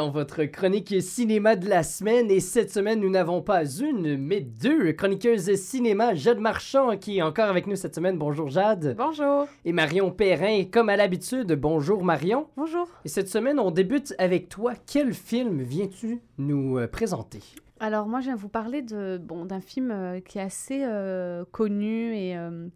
Dans 0.00 0.08
votre 0.08 0.44
chronique 0.46 1.02
cinéma 1.02 1.56
de 1.56 1.68
la 1.68 1.82
semaine 1.82 2.30
et 2.30 2.40
cette 2.40 2.70
semaine 2.70 3.00
nous 3.00 3.10
n'avons 3.10 3.42
pas 3.42 3.66
une 3.66 4.16
mais 4.16 4.40
deux 4.40 4.92
chroniqueuses 4.92 5.56
cinéma 5.56 6.14
Jade 6.14 6.38
Marchand 6.38 6.96
qui 6.96 7.18
est 7.18 7.22
encore 7.22 7.50
avec 7.50 7.66
nous 7.66 7.76
cette 7.76 7.94
semaine. 7.94 8.16
Bonjour 8.16 8.48
Jade. 8.48 8.94
Bonjour. 8.96 9.46
Et 9.66 9.74
Marion 9.74 10.10
Perrin 10.10 10.64
comme 10.72 10.88
à 10.88 10.96
l'habitude. 10.96 11.52
Bonjour 11.52 12.02
Marion. 12.02 12.46
Bonjour. 12.56 12.88
Et 13.04 13.10
cette 13.10 13.28
semaine 13.28 13.60
on 13.60 13.70
débute 13.70 14.14
avec 14.16 14.48
toi. 14.48 14.72
Quel 14.90 15.12
film 15.12 15.60
viens-tu 15.60 16.22
nous 16.38 16.78
euh, 16.78 16.86
présenter? 16.86 17.40
Alors 17.78 18.06
moi 18.06 18.20
je 18.20 18.26
viens 18.26 18.36
vous 18.36 18.48
parler 18.48 18.80
de 18.80 19.20
bon 19.22 19.44
d'un 19.44 19.60
film 19.60 19.90
euh, 19.90 20.20
qui 20.20 20.38
est 20.38 20.42
assez 20.42 20.82
euh, 20.82 21.44
connu 21.52 22.16
et 22.16 22.38
euh, 22.38 22.68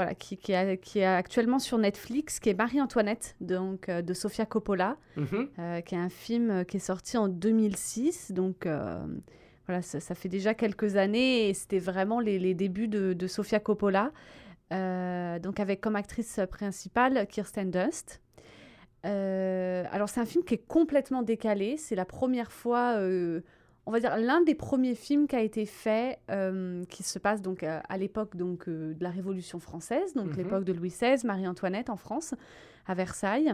voilà 0.00 0.14
qui, 0.14 0.36
qui, 0.38 0.54
a- 0.54 0.76
qui 0.78 1.00
est 1.00 1.04
actuellement 1.04 1.58
sur 1.58 1.76
Netflix, 1.76 2.40
qui 2.40 2.48
est 2.48 2.54
Marie-Antoinette 2.54 3.36
donc 3.40 3.88
euh, 3.88 4.00
de 4.02 4.14
Sofia 4.14 4.46
Coppola, 4.46 4.96
Mhm. 5.16 5.48
euh, 5.58 5.80
qui 5.82 5.94
est 5.94 5.98
un 5.98 6.08
film 6.08 6.50
euh, 6.50 6.64
qui 6.64 6.78
est 6.78 6.80
sorti 6.80 7.18
en 7.18 7.28
2006 7.28 8.32
donc 8.32 8.64
euh, 8.66 8.98
voilà 9.66 9.82
ça, 9.82 10.00
ça 10.00 10.14
fait 10.14 10.30
déjà 10.30 10.54
quelques 10.54 10.96
années 10.96 11.48
et 11.50 11.54
c'était 11.54 11.78
vraiment 11.78 12.18
les, 12.20 12.38
les 12.38 12.54
débuts 12.54 12.88
de, 12.88 13.12
de 13.12 13.26
Sofia 13.26 13.60
Coppola 13.60 14.10
donc 14.70 15.58
avec 15.60 15.80
comme 15.80 15.96
actrice 15.96 16.40
principale 16.50 17.26
Kirsten 17.26 17.70
Dunst. 17.70 18.20
Alors 19.04 20.08
c'est 20.08 20.20
un 20.20 20.26
film 20.26 20.44
qui 20.44 20.54
est 20.54 20.66
complètement 20.66 21.22
décalé. 21.22 21.76
C'est 21.76 21.96
la 21.96 22.04
première 22.04 22.52
fois, 22.52 22.96
on 23.90 23.92
va 23.92 23.98
dire 23.98 24.16
l'un 24.16 24.40
des 24.40 24.54
premiers 24.54 24.94
films 24.94 25.26
qui 25.26 25.34
a 25.34 25.40
été 25.40 25.66
fait, 25.66 26.20
euh, 26.30 26.84
qui 26.84 27.02
se 27.02 27.18
passe 27.18 27.42
donc 27.42 27.64
euh, 27.64 27.80
à 27.88 27.98
l'époque 27.98 28.36
donc 28.36 28.68
euh, 28.68 28.94
de 28.94 29.02
la 29.02 29.10
Révolution 29.10 29.58
française, 29.58 30.14
donc 30.14 30.28
Mhm. 30.28 30.36
l'époque 30.36 30.64
de 30.64 30.72
Louis 30.72 30.90
XVI, 30.90 31.26
Marie-Antoinette 31.26 31.90
en 31.90 31.96
France, 31.96 32.32
à 32.86 32.94
Versailles, 32.94 33.52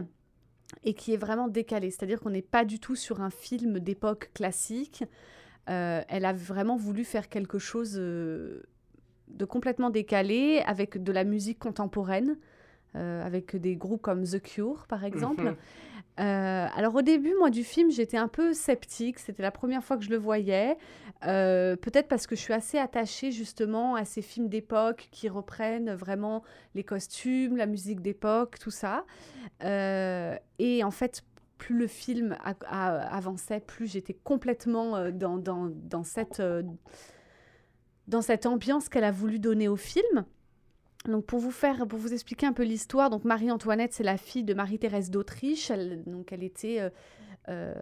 et 0.83 0.93
qui 0.93 1.11
est 1.11 1.17
vraiment 1.17 1.47
décalé. 1.47 1.89
C'est-à-dire 1.89 2.19
qu'on 2.19 2.29
n'est 2.29 2.43
pas 2.43 2.65
du 2.65 2.79
tout 2.79 2.95
sur 2.95 3.19
un 3.21 3.31
film 3.31 3.79
d'époque 3.79 4.29
classique. 4.35 5.03
Euh, 5.71 6.01
elle 6.07 6.23
a 6.25 6.33
vraiment 6.33 6.77
voulu 6.77 7.03
faire 7.03 7.29
quelque 7.29 7.57
chose 7.57 7.93
de 7.95 8.61
complètement 9.49 9.89
décalé 9.89 10.61
avec 10.67 11.01
de 11.03 11.11
la 11.11 11.23
musique 11.23 11.57
contemporaine, 11.57 12.37
avec 12.93 13.55
des 13.55 13.75
groupes 13.75 14.01
comme 14.01 14.23
The 14.23 14.41
Cure 14.41 14.85
par 14.87 15.03
exemple. 15.03 15.43
Mhm. 15.45 15.55
Euh, 16.19 16.67
alors 16.75 16.95
au 16.95 17.01
début, 17.01 17.33
moi, 17.37 17.49
du 17.49 17.63
film, 17.63 17.91
j'étais 17.91 18.17
un 18.17 18.27
peu 18.27 18.53
sceptique. 18.53 19.19
C'était 19.19 19.43
la 19.43 19.51
première 19.51 19.83
fois 19.83 19.97
que 19.97 20.03
je 20.03 20.09
le 20.09 20.17
voyais. 20.17 20.77
Euh, 21.25 21.75
Peut-être 21.75 22.07
parce 22.07 22.27
que 22.27 22.35
je 22.35 22.41
suis 22.41 22.53
assez 22.53 22.77
attachée 22.77 23.31
justement 23.31 23.95
à 23.95 24.05
ces 24.05 24.21
films 24.21 24.49
d'époque 24.49 25.09
qui 25.11 25.29
reprennent 25.29 25.93
vraiment 25.93 26.43
les 26.75 26.83
costumes, 26.83 27.57
la 27.57 27.65
musique 27.65 28.01
d'époque, 28.01 28.57
tout 28.59 28.71
ça. 28.71 29.05
Euh, 29.63 30.35
et 30.59 30.83
en 30.83 30.91
fait, 30.91 31.23
plus 31.57 31.77
le 31.77 31.87
film 31.87 32.37
avançait, 32.69 33.59
plus 33.59 33.87
j'étais 33.91 34.13
complètement 34.13 35.09
dans 35.11 36.01
cette 36.03 36.39
ambiance 38.45 38.89
qu'elle 38.89 39.03
a 39.03 39.11
voulu 39.11 39.39
donner 39.39 39.67
au 39.67 39.75
film. 39.75 40.25
Donc 41.07 41.25
pour 41.25 41.39
vous 41.39 41.51
faire, 41.51 41.87
pour 41.87 41.99
vous 41.99 42.13
expliquer 42.13 42.45
un 42.45 42.53
peu 42.53 42.63
l'histoire, 42.63 43.09
donc 43.09 43.23
Marie-Antoinette, 43.23 43.93
c'est 43.93 44.03
la 44.03 44.17
fille 44.17 44.43
de 44.43 44.53
Marie-Thérèse 44.53 45.09
d'Autriche. 45.09 45.71
Elle, 45.71 46.03
donc 46.05 46.33
elle 46.33 46.43
était, 46.43 46.81
euh, 46.81 46.89
euh, 47.49 47.73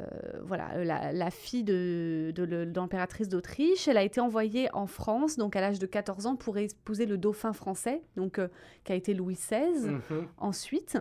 voilà, 0.44 0.76
euh, 0.76 0.84
la, 0.84 1.12
la 1.12 1.32
fille 1.32 1.64
de, 1.64 2.32
de 2.36 2.72
l'empératrice 2.76 3.30
d'Autriche. 3.30 3.88
Elle 3.88 3.98
a 3.98 4.04
été 4.04 4.22
envoyée 4.22 4.70
en 4.74 4.86
France, 4.86 5.38
donc 5.38 5.56
à 5.56 5.62
l'âge 5.62 5.80
de 5.80 5.88
14 5.88 6.28
ans, 6.28 6.36
pour 6.36 6.58
épouser 6.58 7.08
le 7.08 7.18
dauphin 7.18 7.52
français, 7.52 8.04
donc 8.16 8.38
euh, 8.38 8.48
qui 8.84 8.92
a 8.92 8.96
été 8.96 9.16
Louis 9.16 9.36
XVI. 9.36 9.90
Mhm. 9.90 10.28
Ensuite, 10.38 11.00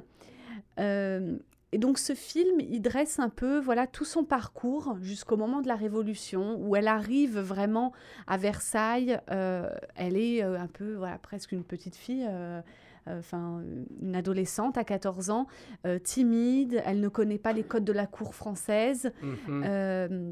et 1.74 1.78
donc 1.78 1.98
ce 1.98 2.14
film, 2.14 2.60
il 2.60 2.80
dresse 2.80 3.18
un 3.18 3.28
peu, 3.28 3.58
voilà, 3.58 3.88
tout 3.88 4.04
son 4.04 4.22
parcours 4.22 4.96
jusqu'au 5.02 5.36
moment 5.36 5.60
de 5.60 5.66
la 5.66 5.74
Révolution, 5.74 6.56
où 6.60 6.76
elle 6.76 6.86
arrive 6.86 7.36
vraiment 7.40 7.92
à 8.28 8.36
Versailles. 8.36 9.18
Euh, 9.32 9.68
elle 9.96 10.16
est 10.16 10.44
euh, 10.44 10.56
un 10.56 10.68
peu, 10.68 10.94
voilà, 10.94 11.18
presque 11.18 11.50
une 11.50 11.64
petite 11.64 11.96
fille. 11.96 12.24
euh, 12.30 12.60
Enfin, 13.06 13.60
une 14.00 14.16
adolescente 14.16 14.78
à 14.78 14.84
14 14.84 15.28
ans, 15.28 15.46
euh, 15.84 15.98
timide, 15.98 16.80
elle 16.86 17.00
ne 17.00 17.08
connaît 17.08 17.36
pas 17.36 17.52
les 17.52 17.62
codes 17.62 17.84
de 17.84 17.92
la 17.92 18.06
cour 18.06 18.34
française. 18.34 19.12
Mhm. 19.20 19.62
Euh, 19.66 20.30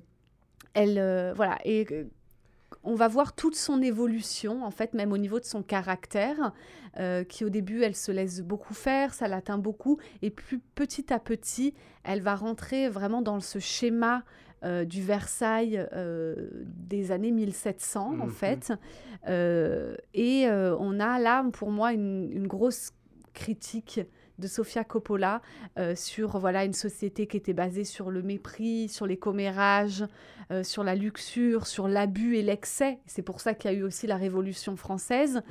elle, 0.73 0.99
euh, 0.99 1.35
voilà, 1.35 1.59
et 1.67 1.87
on 2.85 2.95
va 2.95 3.09
voir 3.09 3.35
toute 3.35 3.55
son 3.57 3.81
évolution, 3.83 4.65
en 4.65 4.71
fait, 4.71 4.95
même 4.95 5.13
au 5.13 5.19
niveau 5.19 5.39
de 5.41 5.45
son 5.45 5.63
caractère, 5.63 6.53
euh, 6.99 7.25
qui 7.25 7.45
au 7.45 7.49
début, 7.49 7.83
elle 7.83 7.97
se 7.97 8.13
laisse 8.13 8.41
beaucoup 8.43 8.75
faire, 8.75 9.15
ça 9.15 9.29
l'atteint 9.29 9.59
beaucoup, 9.59 9.99
et 10.23 10.31
plus 10.31 10.59
petit 10.75 11.13
à 11.13 11.19
petit, 11.19 11.75
elle 12.05 12.21
va 12.21 12.35
rentrer 12.35 12.89
vraiment 12.89 13.23
dans 13.23 13.41
ce 13.41 13.59
schéma 13.59 14.23
euh, 14.65 14.85
du 14.85 15.03
Versailles 15.03 15.85
euh, 15.93 16.35
des 16.67 17.11
années 17.11 17.33
1700, 17.33 18.21
en 18.21 18.27
Mhm. 18.27 18.31
fait. 18.31 18.73
Et 20.15 20.47
on 20.49 21.01
a 21.01 21.19
là, 21.19 21.45
pour 21.53 21.71
moi, 21.71 21.93
une, 21.93 22.31
une 22.33 22.47
grosse 22.47 22.91
critique 23.35 24.01
de 24.39 24.47
Sofia 24.47 24.85
Coppola 24.85 25.41
euh, 25.79 25.95
sur 25.95 26.39
voilà 26.39 26.65
une 26.65 26.73
société 26.73 27.27
qui 27.27 27.37
était 27.37 27.53
basée 27.53 27.85
sur 27.85 28.11
le 28.11 28.23
mépris, 28.23 28.89
sur 28.89 29.07
les 29.07 29.17
commérages, 29.17 30.05
euh, 30.51 30.63
sur 30.65 30.85
la 30.85 30.95
luxure, 30.95 31.67
sur 31.67 31.87
l'abus 31.89 32.37
et 32.37 32.43
l'excès. 32.43 32.99
C'est 33.07 33.23
pour 33.23 33.41
ça 33.41 33.55
qu'il 33.55 33.71
y 33.71 33.75
a 33.75 33.77
eu 33.77 33.83
aussi 33.83 34.07
la 34.07 34.17
Révolution 34.17 34.77
française, 34.77 35.43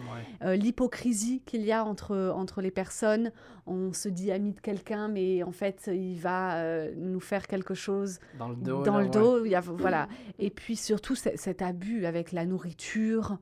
Euh, 0.44 0.56
l'hypocrisie 0.56 1.42
qu'il 1.46 1.62
y 1.62 1.72
a 1.72 1.86
entre, 1.86 2.34
entre 2.36 2.62
les 2.62 2.72
personnes. 2.72 3.32
On 3.68 3.94
se 3.94 4.10
dit 4.10 4.32
ami 4.32 4.54
de 4.54 4.60
quelqu'un, 4.60 5.08
mais 5.08 5.44
en 5.44 5.52
fait, 5.52 5.90
il 5.94 6.20
va 6.20 6.88
nous 6.98 7.20
faire 7.20 7.48
quelque 7.48 7.74
chose 7.76 8.20
Dans 8.40 8.50
le 8.50 8.56
dos, 8.56 8.84
Dans 8.84 8.94
là, 8.98 9.00
le 9.00 9.06
ouais. 9.06 9.12
dos, 9.12 9.46
il 9.46 9.52
y 9.52 9.56
a- 9.56 9.62
voilà. 9.62 10.08
Et 10.40 10.50
puis 10.50 10.76
surtout 10.76 11.16
ce- 11.16 11.36
cet 11.36 11.62
abus 11.62 12.06
avec 12.06 12.32
la 12.32 12.46
nourriture. 12.46 13.38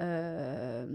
euh, 0.00 0.86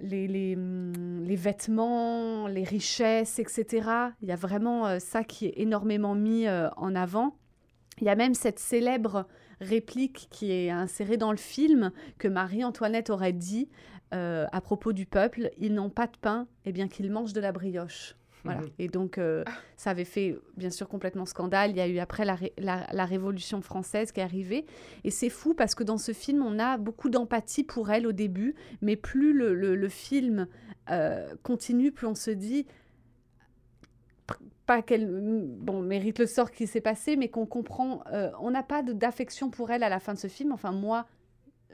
les, 0.00 0.56
hum, 0.56 1.22
les 1.24 1.36
vêtements, 1.36 2.46
les 2.46 2.64
richesses, 2.64 3.38
etc. 3.38 3.88
Il 4.22 4.28
y 4.28 4.32
a 4.32 4.36
vraiment 4.36 4.86
euh, 4.86 4.98
ça 4.98 5.24
qui 5.24 5.46
est 5.46 5.54
énormément 5.56 6.14
mis 6.14 6.46
euh, 6.46 6.68
en 6.76 6.94
avant. 6.94 7.36
Il 8.00 8.04
y 8.04 8.08
a 8.08 8.16
même 8.16 8.34
cette 8.34 8.58
célèbre 8.58 9.26
réplique 9.60 10.28
qui 10.30 10.52
est 10.52 10.70
insérée 10.70 11.18
dans 11.18 11.32
le 11.32 11.36
film 11.36 11.92
que 12.18 12.28
Marie-Antoinette 12.28 13.10
aurait 13.10 13.34
dit 13.34 13.68
euh, 14.14 14.46
à 14.52 14.60
propos 14.60 14.92
du 14.92 15.06
peuple 15.06 15.50
ils 15.58 15.74
n'ont 15.74 15.90
pas 15.90 16.06
de 16.06 16.16
pain, 16.20 16.48
et 16.64 16.72
bien 16.72 16.88
qu'ils 16.88 17.10
mangent 17.12 17.32
de 17.32 17.40
la 17.40 17.52
brioche. 17.52 18.16
Voilà. 18.44 18.60
Mhm. 18.60 18.68
Et 18.78 18.88
donc, 18.88 19.18
euh, 19.18 19.44
ça 19.76 19.90
avait 19.90 20.04
fait, 20.04 20.38
bien 20.56 20.70
sûr, 20.70 20.88
complètement 20.88 21.26
scandale. 21.26 21.70
Il 21.70 21.76
y 21.76 21.80
a 21.80 21.88
eu 21.88 21.98
après 21.98 22.24
la, 22.24 22.34
ré- 22.34 22.52
la- 22.58 22.86
la 22.92 23.04
Révolution 23.04 23.60
française 23.60 24.12
qui 24.12 24.20
est 24.20 24.22
arrivée. 24.22 24.64
Et 25.04 25.10
c'est 25.10 25.28
fou 25.30 25.54
parce 25.54 25.74
que 25.74 25.84
dans 25.84 25.98
ce 25.98 26.12
film, 26.12 26.42
on 26.42 26.58
a 26.58 26.78
beaucoup 26.78 27.10
d'empathie 27.10 27.64
pour 27.64 27.90
elle 27.90 28.06
au 28.06 28.12
début, 28.12 28.54
mais 28.80 28.96
plus 28.96 29.32
le, 29.32 29.54
le- 29.54 29.76
le 29.76 29.88
film 29.88 30.46
euh, 30.90 31.34
continue, 31.42 31.92
plus 31.92 32.06
on 32.06 32.14
se 32.14 32.30
dit 32.30 32.66
pas 34.66 34.82
qu'elle 34.82 35.08
bon, 35.10 35.82
mérite 35.82 36.18
le 36.20 36.26
sort 36.26 36.50
qui 36.52 36.66
s'est 36.68 36.80
passé, 36.80 37.16
mais 37.16 37.28
qu'on 37.28 37.46
comprend. 37.46 38.04
euh, 38.12 38.30
on 38.40 38.50
n'a 38.52 38.62
pas 38.62 38.82
d'affection 38.82 39.50
pour 39.50 39.70
elle 39.70 39.82
à 39.82 39.88
la 39.88 39.98
fin 39.98 40.14
de 40.14 40.18
ce 40.18 40.28
film. 40.28 40.52
Enfin, 40.52 40.70
moi, 40.70 41.06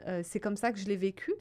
euh, 0.07 0.21
c'est 0.23 0.39
comme 0.39 0.57
ça 0.57 0.71
que 0.71 0.79
je 0.79 0.85
l'ai 0.87 0.95
vécu. 0.97 1.31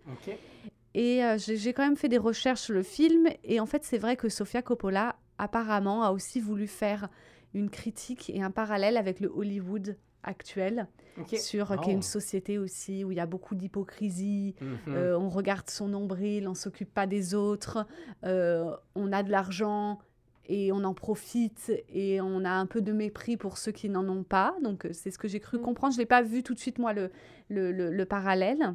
Et 0.98 1.22
euh, 1.22 1.36
j'ai 1.38 1.74
quand 1.74 1.84
même 1.84 1.96
fait 1.96 2.08
des 2.08 2.16
recherches 2.16 2.62
sur 2.62 2.74
le 2.74 2.82
film. 2.82 3.28
Et 3.44 3.60
en 3.60 3.66
fait, 3.66 3.84
c'est 3.84 3.98
vrai 3.98 4.16
que 4.16 4.30
Sofia 4.30 4.62
Coppola, 4.62 5.16
apparemment, 5.36 6.02
a 6.04 6.10
aussi 6.10 6.40
voulu 6.40 6.66
faire 6.66 7.08
une 7.52 7.68
critique 7.68 8.30
et 8.34 8.42
un 8.42 8.50
parallèle 8.50 8.96
avec 8.96 9.20
le 9.20 9.28
Hollywood 9.28 9.96
actuel. 10.22 10.88
Sur, 11.38 11.72
euh, 11.72 11.76
qui 11.76 11.90
est 11.90 11.92
Oh. 11.94 11.96
une 11.96 12.02
société 12.02 12.58
aussi 12.58 13.04
où 13.04 13.10
il 13.12 13.16
y 13.16 13.20
a 13.20 13.26
beaucoup 13.26 13.54
d'hypocrisie. 13.54 14.54
Mhm. 14.60 14.76
Euh, 14.88 15.18
on 15.18 15.28
regarde 15.28 15.68
son 15.70 15.88
nombril, 15.88 16.48
on 16.48 16.54
s'occupe 16.54 16.92
pas 16.92 17.06
des 17.06 17.34
autres. 17.34 17.86
euh, 18.24 18.70
on 18.94 19.12
a 19.12 19.22
de 19.22 19.30
l'argent 19.30 19.98
et 20.48 20.72
on 20.72 20.82
en 20.84 20.94
profite. 20.94 21.72
Et 21.90 22.20
on 22.22 22.44
a 22.44 22.50
un 22.50 22.66
peu 22.66 22.80
de 22.80 22.92
mépris 22.92 23.36
pour 23.36 23.58
ceux 23.58 23.72
qui 23.72 23.88
n'en 23.90 24.08
ont 24.08 24.22
pas. 24.24 24.54
Donc, 24.62 24.86
c'est 24.92 25.10
ce 25.10 25.18
que 25.18 25.28
j'ai 25.28 25.40
cru 25.40 25.58
comprendre. 25.58 25.92
Je 25.94 25.98
l'ai 25.98 26.06
pas 26.06 26.22
vu 26.22 26.42
tout 26.42 26.54
de 26.54 26.58
suite, 26.58 26.78
moi, 26.78 26.92
le, 26.94 27.10
le, 27.50 27.70
le- 27.72 27.90
le 27.92 28.04
parallèle. 28.06 28.74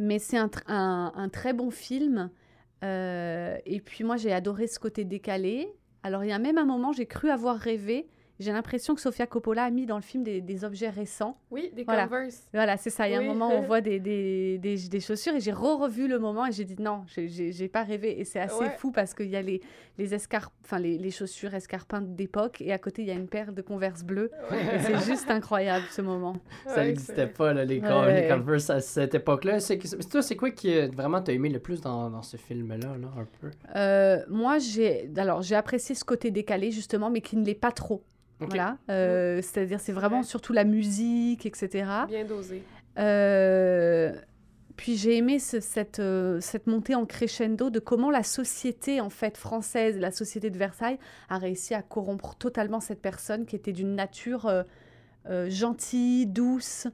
Mais 0.00 0.18
c'est 0.18 0.38
un, 0.38 0.50
un 0.66 1.28
très 1.28 1.52
bon 1.52 1.70
film. 1.70 2.30
Euh, 2.82 3.58
et 3.66 3.80
puis 3.80 4.02
moi, 4.02 4.16
j'ai 4.16 4.32
adoré 4.32 4.66
ce 4.66 4.78
côté 4.78 5.04
décalé. 5.04 5.68
Alors, 6.02 6.24
il 6.24 6.30
y 6.30 6.32
a 6.32 6.38
même 6.38 6.58
un 6.58 6.64
moment, 6.64 6.92
j'ai 6.92 7.06
cru 7.06 7.30
avoir 7.30 7.56
rêvé. 7.56 8.08
J'ai 8.40 8.52
l'impression 8.52 8.94
que 8.94 9.02
Sofia 9.02 9.26
Coppola 9.26 9.64
a 9.64 9.70
mis 9.70 9.84
dans 9.84 9.96
le 9.96 10.02
film 10.02 10.24
des, 10.24 10.40
des 10.40 10.64
objets 10.64 10.88
récents. 10.88 11.36
Oui, 11.50 11.70
des 11.76 11.84
Voilà. 11.84 12.04
Converse. 12.08 12.48
Voilà, 12.54 12.78
c'est 12.78 12.88
ça. 12.88 13.06
Il 13.06 13.12
y 13.12 13.14
a 13.14 13.18
Oui. 13.18 13.26
un 13.26 13.28
moment 13.28 13.50
où 13.50 13.58
on 13.58 13.60
voit 13.66 13.82
des, 13.82 14.00
des, 14.00 14.56
des, 14.56 14.76
des 14.88 15.00
chaussures 15.00 15.34
et 15.34 15.40
j'ai 15.40 15.52
re-revu 15.52 16.08
le 16.08 16.18
moment 16.18 16.46
et 16.46 16.52
j'ai 16.52 16.64
dit 16.64 16.76
non, 16.80 17.04
j'ai- 17.06 17.68
pas 17.68 17.82
rêvé. 17.84 18.18
Et 18.18 18.24
c'est 18.24 18.40
assez 18.40 18.54
Ouais. 18.64 18.70
fou 18.78 18.92
parce 18.92 19.12
qu'il 19.12 19.28
y 19.28 19.36
a 19.36 19.42
les, 19.42 19.60
les, 19.98 20.14
escarpes, 20.14 20.54
enfin, 20.64 20.78
les, 20.78 20.96
les 20.96 21.10
chaussures 21.10 21.52
escarpintes 21.54 22.16
d'époque 22.16 22.62
et 22.62 22.72
à 22.72 22.78
côté, 22.78 23.02
il 23.02 23.08
y 23.08 23.10
a 23.10 23.14
une 23.14 23.28
paire 23.28 23.52
de 23.52 23.60
Converse 23.60 24.02
bleues. 24.04 24.30
Et 24.52 24.78
c'est 24.80 24.98
juste 25.04 25.30
incroyable 25.30 25.84
ce 25.90 26.00
moment. 26.00 26.36
Ça 26.66 26.82
n'existait 26.82 27.26
pas, 27.26 27.52
là, 27.52 27.66
les, 27.66 27.78
Ouais. 27.80 27.88
Con- 27.88 28.04
les 28.06 28.26
Converse 28.26 28.70
à 28.70 28.80
cette 28.80 29.14
époque-là. 29.14 29.60
C'est 29.60 29.78
toi, 30.08 30.22
c'est 30.22 30.36
quoi 30.36 30.50
qui 30.50 30.74
euh, 30.74 30.88
vraiment 30.88 31.20
t'as 31.20 31.34
aimé 31.34 31.50
le 31.50 31.58
plus 31.58 31.82
dans, 31.82 32.08
dans 32.08 32.22
ce 32.22 32.38
film-là, 32.38 32.76
là, 32.78 33.10
un 33.18 33.26
peu? 33.40 33.50
Euh, 33.76 34.24
moi, 34.30 34.56
j'ai 34.58 35.10
alors 35.18 35.42
j'ai 35.42 35.56
apprécié 35.56 35.94
ce 35.94 36.04
côté 36.04 36.30
décalé 36.30 36.70
justement, 36.70 37.10
mais 37.10 37.20
qui 37.20 37.36
ne 37.36 37.44
l'est 37.44 37.54
pas 37.54 37.70
trop. 37.72 38.02
Ok. 38.40 38.48
Voilà, 38.48 38.78
Euh, 38.88 39.42
c'est-à-dire 39.42 39.80
c'est 39.80 39.92
vraiment 39.92 40.22
surtout 40.22 40.52
la 40.52 40.64
musique, 40.64 41.44
etc. 41.46 41.84
Bien 42.08 42.24
dosé. 42.24 42.62
Euh, 42.98 44.12
puis 44.76 44.96
j'ai 44.96 45.16
aimé 45.18 45.38
ce- 45.38 45.60
cette, 45.60 45.98
euh, 46.00 46.40
cette 46.40 46.66
montée 46.66 46.94
en 46.94 47.04
crescendo 47.06 47.68
de 47.70 47.78
comment 47.78 48.10
la 48.10 48.22
société 48.22 49.00
en 49.00 49.10
fait 49.10 49.36
française, 49.36 49.98
la 49.98 50.10
société 50.10 50.48
de 50.50 50.56
Versailles, 50.58 50.98
a 51.28 51.36
réussi 51.38 51.74
à 51.74 51.82
corrompre 51.82 52.34
totalement 52.36 52.80
cette 52.80 53.02
personne 53.02 53.44
qui 53.46 53.56
était 53.56 53.72
d'une 53.72 53.94
nature 53.94 54.50
gentille, 55.48 56.26
douce, 56.26 56.86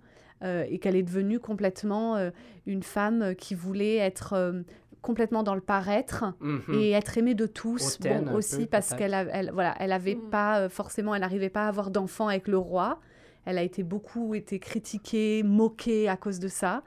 euh, 0.42 0.64
et 0.68 0.78
qu'elle 0.78 0.96
est 0.96 1.02
devenue 1.02 1.38
complètement 1.40 2.16
euh, 2.16 2.30
une 2.66 2.82
femme 2.82 3.34
qui 3.36 3.54
voulait 3.54 3.96
être 3.96 4.32
euh, 4.34 4.62
complètement 5.06 5.42
dans 5.42 5.54
le 5.54 5.60
paraître 5.60 6.24
Mhm. 6.40 6.74
et 6.74 6.90
être 6.90 7.16
aimée 7.16 7.34
de 7.34 7.46
tous. 7.46 7.98
Bon, 8.00 8.34
aussi 8.34 8.62
peu, 8.62 8.66
parce 8.66 8.92
qu'elle 8.94 9.14
elle, 9.32 9.50
voilà, 9.52 9.74
elle 9.80 9.92
avait 9.92 10.16
pas 10.16 10.60
euh, 10.60 10.68
forcément, 10.68 11.14
elle 11.14 11.20
n'arrivait 11.22 11.48
pas 11.50 11.64
à 11.66 11.68
avoir 11.68 11.90
d'enfant 11.90 12.28
avec 12.28 12.48
le 12.48 12.58
roi. 12.58 13.00
Elle 13.44 13.58
a 13.58 13.62
été 13.62 13.82
beaucoup 13.84 14.34
été 14.34 14.58
critiquée, 14.58 15.42
moquée 15.44 16.08
à 16.08 16.16
cause 16.16 16.38
de 16.40 16.48
ça. 16.48 16.82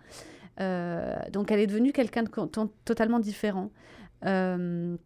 Euh, 0.60 1.16
donc 1.32 1.52
elle 1.52 1.60
est 1.62 1.68
devenue 1.68 1.94
quelqu'un 1.94 2.24
de 2.24 2.30
totalement 2.86 3.20
différent. 3.20 3.72
Euh, 4.26 4.98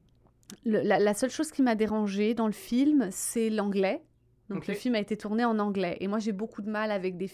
le- 0.66 0.82
la, 0.82 0.97
la 0.99 1.14
seule 1.14 1.30
chose 1.30 1.51
qui 1.51 1.61
m'a 1.61 1.76
dérangée 1.76 2.34
dans 2.34 2.47
le 2.47 2.53
film, 2.53 3.07
c'est 3.11 3.49
l'anglais. 3.51 4.01
Donc 4.49 4.68
le 4.68 4.74
film 4.74 4.95
a 4.95 4.99
été 4.99 5.16
tourné 5.16 5.45
en 5.45 5.57
anglais. 5.59 5.97
Et 5.99 6.07
moi 6.07 6.20
j'ai 6.20 6.32
beaucoup 6.32 6.61
de 6.61 6.70
mal 6.70 6.91
avec 6.91 7.18
des 7.18 7.30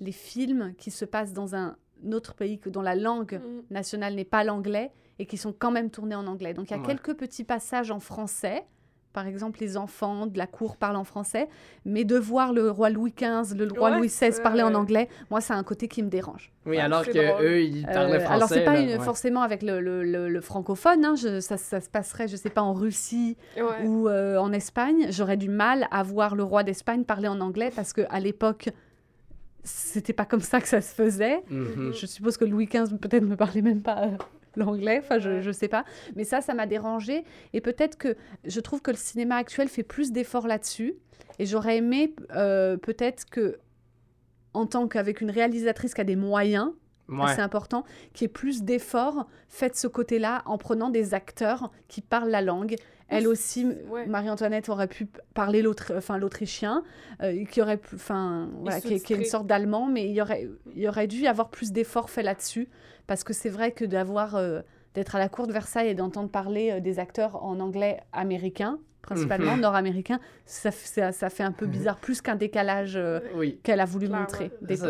les 0.00 0.12
films 0.12 0.74
qui 0.76 0.90
se 0.90 1.04
passent 1.04 1.32
dans 1.32 1.54
un 1.54 1.76
autre 2.12 2.34
pays 2.34 2.58
que 2.58 2.68
dont 2.68 2.82
la 2.82 2.94
langue 2.96 3.40
nationale 3.70 4.14
n'est 4.14 4.24
pas 4.24 4.44
l'anglais 4.44 4.90
et 5.18 5.26
qui 5.26 5.36
sont 5.36 5.52
quand 5.56 5.70
même 5.70 5.90
tournés 5.90 6.14
en 6.16 6.26
anglais. 6.26 6.54
Donc 6.54 6.70
il 6.70 6.72
y 6.72 6.76
a 6.76 6.80
Ouais. 6.80 6.86
quelques 6.86 7.14
petits 7.14 7.44
passages 7.44 7.90
en 7.90 8.00
français. 8.00 8.64
Par 9.12 9.28
exemple, 9.28 9.60
les 9.60 9.76
enfants 9.76 10.26
de 10.26 10.36
la 10.36 10.48
cour 10.48 10.76
parlent 10.76 10.96
en 10.96 11.04
français, 11.04 11.48
mais 11.84 12.02
de 12.02 12.16
voir 12.18 12.52
le 12.52 12.68
roi 12.68 12.90
Louis 12.90 13.14
XV, 13.16 13.54
le 13.56 13.68
roi 13.72 13.92
Ouais, 13.92 13.98
Louis 13.98 14.08
XVI 14.08 14.42
parler 14.42 14.64
en 14.64 14.74
anglais, 14.74 15.08
moi, 15.30 15.40
c'est 15.40 15.52
un 15.52 15.62
côté 15.62 15.86
qui 15.86 16.02
me 16.02 16.08
dérange. 16.08 16.50
Oui, 16.66 16.78
alors 16.80 17.04
que 17.04 17.12
drôle. 17.12 17.44
eux, 17.46 17.62
ils 17.62 17.86
parlaient 17.86 18.16
Euh, 18.16 18.18
français. 18.18 18.34
alors, 18.34 18.48
c'est 18.48 18.64
pas 18.64 18.72
là, 18.74 18.80
une- 18.80 18.88
ouais. 18.88 18.98
forcément 19.04 19.42
avec 19.42 19.62
le, 19.62 19.80
le- 19.80 20.02
le- 20.02 20.28
le 20.28 20.40
francophone, 20.40 21.04
hein, 21.04 21.14
je- 21.14 21.38
ça, 21.38 21.56
ça 21.56 21.80
se 21.80 21.88
passerait, 21.88 22.26
je 22.26 22.34
sais 22.34 22.50
pas, 22.50 22.62
en 22.62 22.72
Russie 22.74 23.36
Ouais. 23.56 23.86
ou 23.86 24.08
euh, 24.08 24.36
en 24.38 24.52
Espagne. 24.52 25.06
J'aurais 25.10 25.36
du 25.36 25.48
mal 25.48 25.86
à 25.92 26.02
voir 26.02 26.34
le 26.34 26.42
roi 26.42 26.64
d'Espagne 26.64 27.04
parler 27.04 27.28
en 27.28 27.40
anglais 27.40 27.70
parce 27.76 27.92
qu'à 27.92 28.18
l'époque, 28.18 28.68
c'était 29.62 30.12
pas 30.12 30.24
comme 30.24 30.40
ça 30.40 30.60
que 30.60 30.66
ça 30.68 30.80
se 30.80 30.92
faisait. 30.92 31.42
Mhm. 31.50 31.92
Je 31.94 32.06
suppose 32.06 32.36
que 32.36 32.44
Louis 32.44 32.66
XV 32.66 32.98
peut-être 32.98 33.24
ne 33.24 33.36
parlait 33.36 33.62
même 33.62 33.80
pas 33.82 34.06
euh, 34.06 34.16
l'anglais, 34.60 35.00
enfin 35.02 35.18
je, 35.18 35.40
je 35.40 35.50
sais 35.50 35.68
pas. 35.68 35.84
Mais 36.16 36.24
ça, 36.24 36.40
ça 36.40 36.54
m'a 36.54 36.66
dérangé 36.66 37.24
et 37.52 37.60
peut-être 37.60 37.96
que 37.96 38.16
je 38.44 38.60
trouve 38.60 38.82
que 38.82 38.90
le 38.90 38.96
cinéma 38.96 39.36
actuel 39.36 39.68
fait 39.68 39.82
plus 39.82 40.12
d'efforts 40.12 40.46
là-dessus. 40.46 40.94
Et 41.38 41.46
j'aurais 41.46 41.78
aimé 41.78 42.14
euh, 42.34 42.76
peut-être 42.76 43.24
que 43.28 43.58
en 44.52 44.66
tant 44.66 44.86
qu'avec 44.86 45.20
une 45.20 45.30
réalisatrice 45.30 45.94
qui 45.94 46.00
a 46.00 46.04
des 46.04 46.16
moyens, 46.16 46.70
Ouais. 47.08 47.22
assez 47.30 47.40
important, 47.40 47.84
qui 48.14 48.24
ait 48.24 48.28
plus 48.28 48.62
d'efforts 48.62 49.26
fait 49.48 49.70
de 49.70 49.74
ce 49.76 49.86
côté-là 49.86 50.42
en 50.46 50.56
prenant 50.58 50.88
des 50.90 51.12
acteurs 51.14 51.70
qui 51.88 52.00
parlent 52.00 52.30
la 52.30 52.40
langue. 52.42 52.76
Elle 53.08 53.28
aussi, 53.28 53.66
ouais. 53.90 54.06
Marie-Antoinette 54.06 54.68
aurait 54.70 54.88
pu 54.88 55.06
parler 55.34 55.60
l'autre, 55.60 55.92
enfin 55.96 56.16
l'autrichien, 56.16 56.82
euh, 57.22 57.44
qui 57.44 57.60
aurait, 57.60 57.76
pu- 57.76 57.94
enfin 57.96 58.48
voilà, 58.62 58.80
qui, 58.80 58.94
est- 58.94 59.00
qui 59.00 59.12
est 59.12 59.16
une 59.16 59.24
sorte 59.24 59.46
d'allemand, 59.46 59.86
mais 59.86 60.06
il 60.06 60.12
y 60.14 60.22
aurait, 60.22 60.48
il 60.74 60.80
y 60.82 60.88
aurait 60.88 61.06
dû 61.06 61.18
y 61.18 61.26
avoir 61.28 61.50
plus 61.50 61.70
d'efforts 61.72 62.08
faits 62.08 62.24
là-dessus, 62.24 62.68
parce 63.06 63.22
que 63.22 63.34
c'est 63.34 63.50
vrai 63.50 63.72
que 63.72 63.84
d'avoir, 63.84 64.34
euh, 64.36 64.62
d'être 64.94 65.14
à 65.14 65.18
la 65.18 65.28
cour 65.28 65.46
de 65.46 65.52
Versailles 65.52 65.88
et 65.88 65.94
d'entendre 65.94 66.30
parler 66.30 66.70
euh, 66.72 66.80
des 66.80 66.98
acteurs 66.98 67.44
en 67.44 67.60
anglais 67.60 68.00
américain, 68.14 68.78
principalement 69.02 69.54
Mhm. 69.56 69.60
nord-américain, 69.60 70.18
ça, 70.46 70.70
f- 70.70 70.86
ça, 70.86 71.12
ça 71.12 71.28
fait 71.28 71.42
un 71.42 71.52
peu 71.52 71.66
bizarre, 71.66 71.98
plus 71.98 72.22
qu'un 72.22 72.36
décalage 72.36 72.96
euh, 72.96 73.20
Oui. 73.36 73.60
qu'elle 73.62 73.80
a 73.80 73.84
voulu 73.84 74.06
Clairement. 74.06 74.22
montrer. 74.22 74.50
des- 74.62 74.82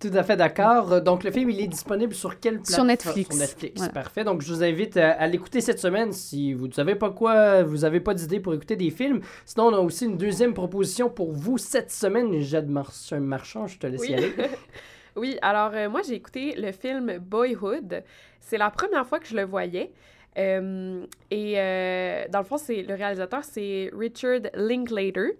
Tout 0.00 0.10
à 0.14 0.22
fait 0.22 0.36
d'accord. 0.36 0.92
Euh, 0.92 1.00
Donc, 1.00 1.24
le 1.24 1.30
film, 1.32 1.50
il 1.50 1.60
est 1.60 1.66
disponible 1.66 2.14
sur 2.14 2.38
quelle 2.38 2.56
plateforme? 2.56 2.74
Sur 2.76 2.84
Netflix. 2.84 3.30
Sur 3.30 3.38
Netflix, 3.40 3.74
Voilà. 3.78 3.92
parfait. 3.92 4.22
Donc, 4.24 4.42
je 4.42 4.52
vous 4.52 4.62
invite 4.62 4.96
à, 4.96 5.10
à 5.12 5.26
l'écouter 5.26 5.60
cette 5.60 5.80
semaine 5.80 6.12
si 6.12 6.52
vous 6.52 6.68
ne 6.68 6.72
savez 6.72 6.94
pas 6.94 7.10
quoi, 7.10 7.62
vous 7.64 7.78
n'avez 7.78 7.98
pas 8.00 8.14
d'idée 8.14 8.38
pour 8.38 8.54
écouter 8.54 8.76
des 8.76 8.90
films. 8.90 9.20
Sinon, 9.44 9.66
on 9.66 9.74
a 9.74 9.78
aussi 9.80 10.04
une 10.04 10.16
deuxième 10.16 10.54
proposition 10.54 11.10
pour 11.10 11.32
vous 11.32 11.58
cette 11.58 11.90
semaine. 11.90 12.38
Jade 12.40 12.68
Mar- 12.68 12.92
Marchand, 13.20 13.66
je 13.66 13.78
te 13.78 13.86
laisse 13.88 14.08
y 14.08 14.14
aller. 14.14 14.32
oui, 15.16 15.36
alors 15.42 15.72
euh, 15.74 15.88
moi 15.88 16.02
j'ai 16.06 16.14
écouté 16.14 16.54
le 16.56 16.70
film 16.70 17.18
Boyhood. 17.18 18.04
C'est 18.40 18.58
la 18.58 18.70
première 18.70 19.04
fois 19.06 19.18
que 19.18 19.26
je 19.26 19.34
le 19.34 19.42
voyais. 19.44 19.90
Euh, 20.38 21.04
et 21.32 21.54
euh, 21.56 22.24
dans 22.30 22.38
le 22.38 22.44
fond, 22.44 22.56
c'est 22.58 22.82
le 22.82 22.94
réalisateur, 22.94 23.42
c'est 23.42 23.90
Richard 23.92 24.42
Linklater. 24.54 25.32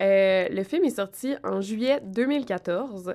Euh, 0.00 0.48
le 0.50 0.62
film 0.64 0.84
est 0.84 0.96
sorti 0.96 1.36
en 1.44 1.60
juillet 1.60 2.00
2014 2.02 3.14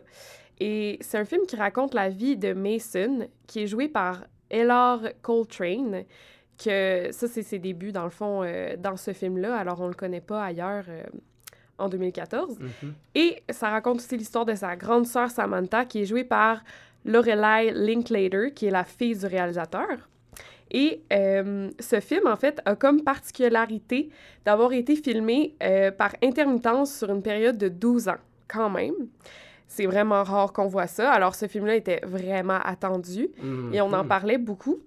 et 0.60 0.98
c'est 1.02 1.18
un 1.18 1.26
film 1.26 1.46
qui 1.48 1.56
raconte 1.56 1.94
la 1.94 2.10
vie 2.10 2.36
de 2.36 2.54
Mason, 2.54 3.28
qui 3.48 3.64
est 3.64 3.68
joué 3.68 3.88
par 3.88 4.26
Ellar 4.50 5.02
Coltrane, 5.22 6.04
que 6.58 7.10
ça, 7.12 7.28
c'est 7.28 7.44
ses 7.44 7.60
débuts, 7.60 7.92
dans 7.92 8.04
le 8.04 8.10
fond, 8.10 8.44
euh, 8.44 8.76
dans 8.78 8.98
ce 8.98 9.14
film-là. 9.14 9.56
Alors, 9.56 9.80
on 9.80 9.88
le 9.88 9.94
connaît 9.94 10.22
pas 10.22 10.44
ailleurs 10.44 10.84
euh, 10.90 11.04
en 11.78 11.88
2014. 11.88 12.60
Mhm. 12.60 12.94
Et 13.16 13.42
ça 13.50 13.70
raconte 13.70 13.98
aussi 13.98 14.18
l'histoire 14.18 14.46
de 14.46 14.56
sa 14.56 14.76
grande 14.76 15.06
sœur 15.06 15.30
Samantha, 15.30 15.86
qui 15.86 16.02
est 16.02 16.06
jouée 16.06 16.26
par 16.26 16.62
Lorelai 17.06 17.72
Linklater, 17.72 18.54
qui 18.54 18.66
est 18.66 18.72
la 18.72 18.84
fille 18.84 19.18
du 19.18 19.26
réalisateur. 19.26 20.10
Et 20.72 21.02
euh, 21.14 21.70
ce 21.80 22.02
film, 22.02 22.28
en 22.28 22.36
fait, 22.36 22.62
a 22.66 22.76
comme 22.76 23.04
particularité 23.04 24.10
d'avoir 24.46 24.74
été 24.74 24.96
filmé 24.96 25.56
par 25.98 26.14
intermittence 26.22 27.00
sur 27.00 27.10
une 27.10 27.24
période 27.24 27.58
de 27.58 27.70
12 27.70 28.10
ans, 28.10 28.18
quand 28.48 28.70
même. 28.70 28.94
C'est 29.72 29.86
vraiment 29.86 30.24
rare 30.24 30.52
qu'on 30.52 30.66
voit 30.68 30.88
ça. 30.88 31.12
Alors, 31.12 31.36
ce 31.36 31.48
film-là 31.48 31.76
était 31.76 32.02
vraiment 32.04 32.60
attendu 32.64 33.30
Mhm. 33.42 33.72
et 33.74 33.82
on 33.82 33.94
en 33.94 34.04
parlait 34.04 34.40
beaucoup. 34.40 34.80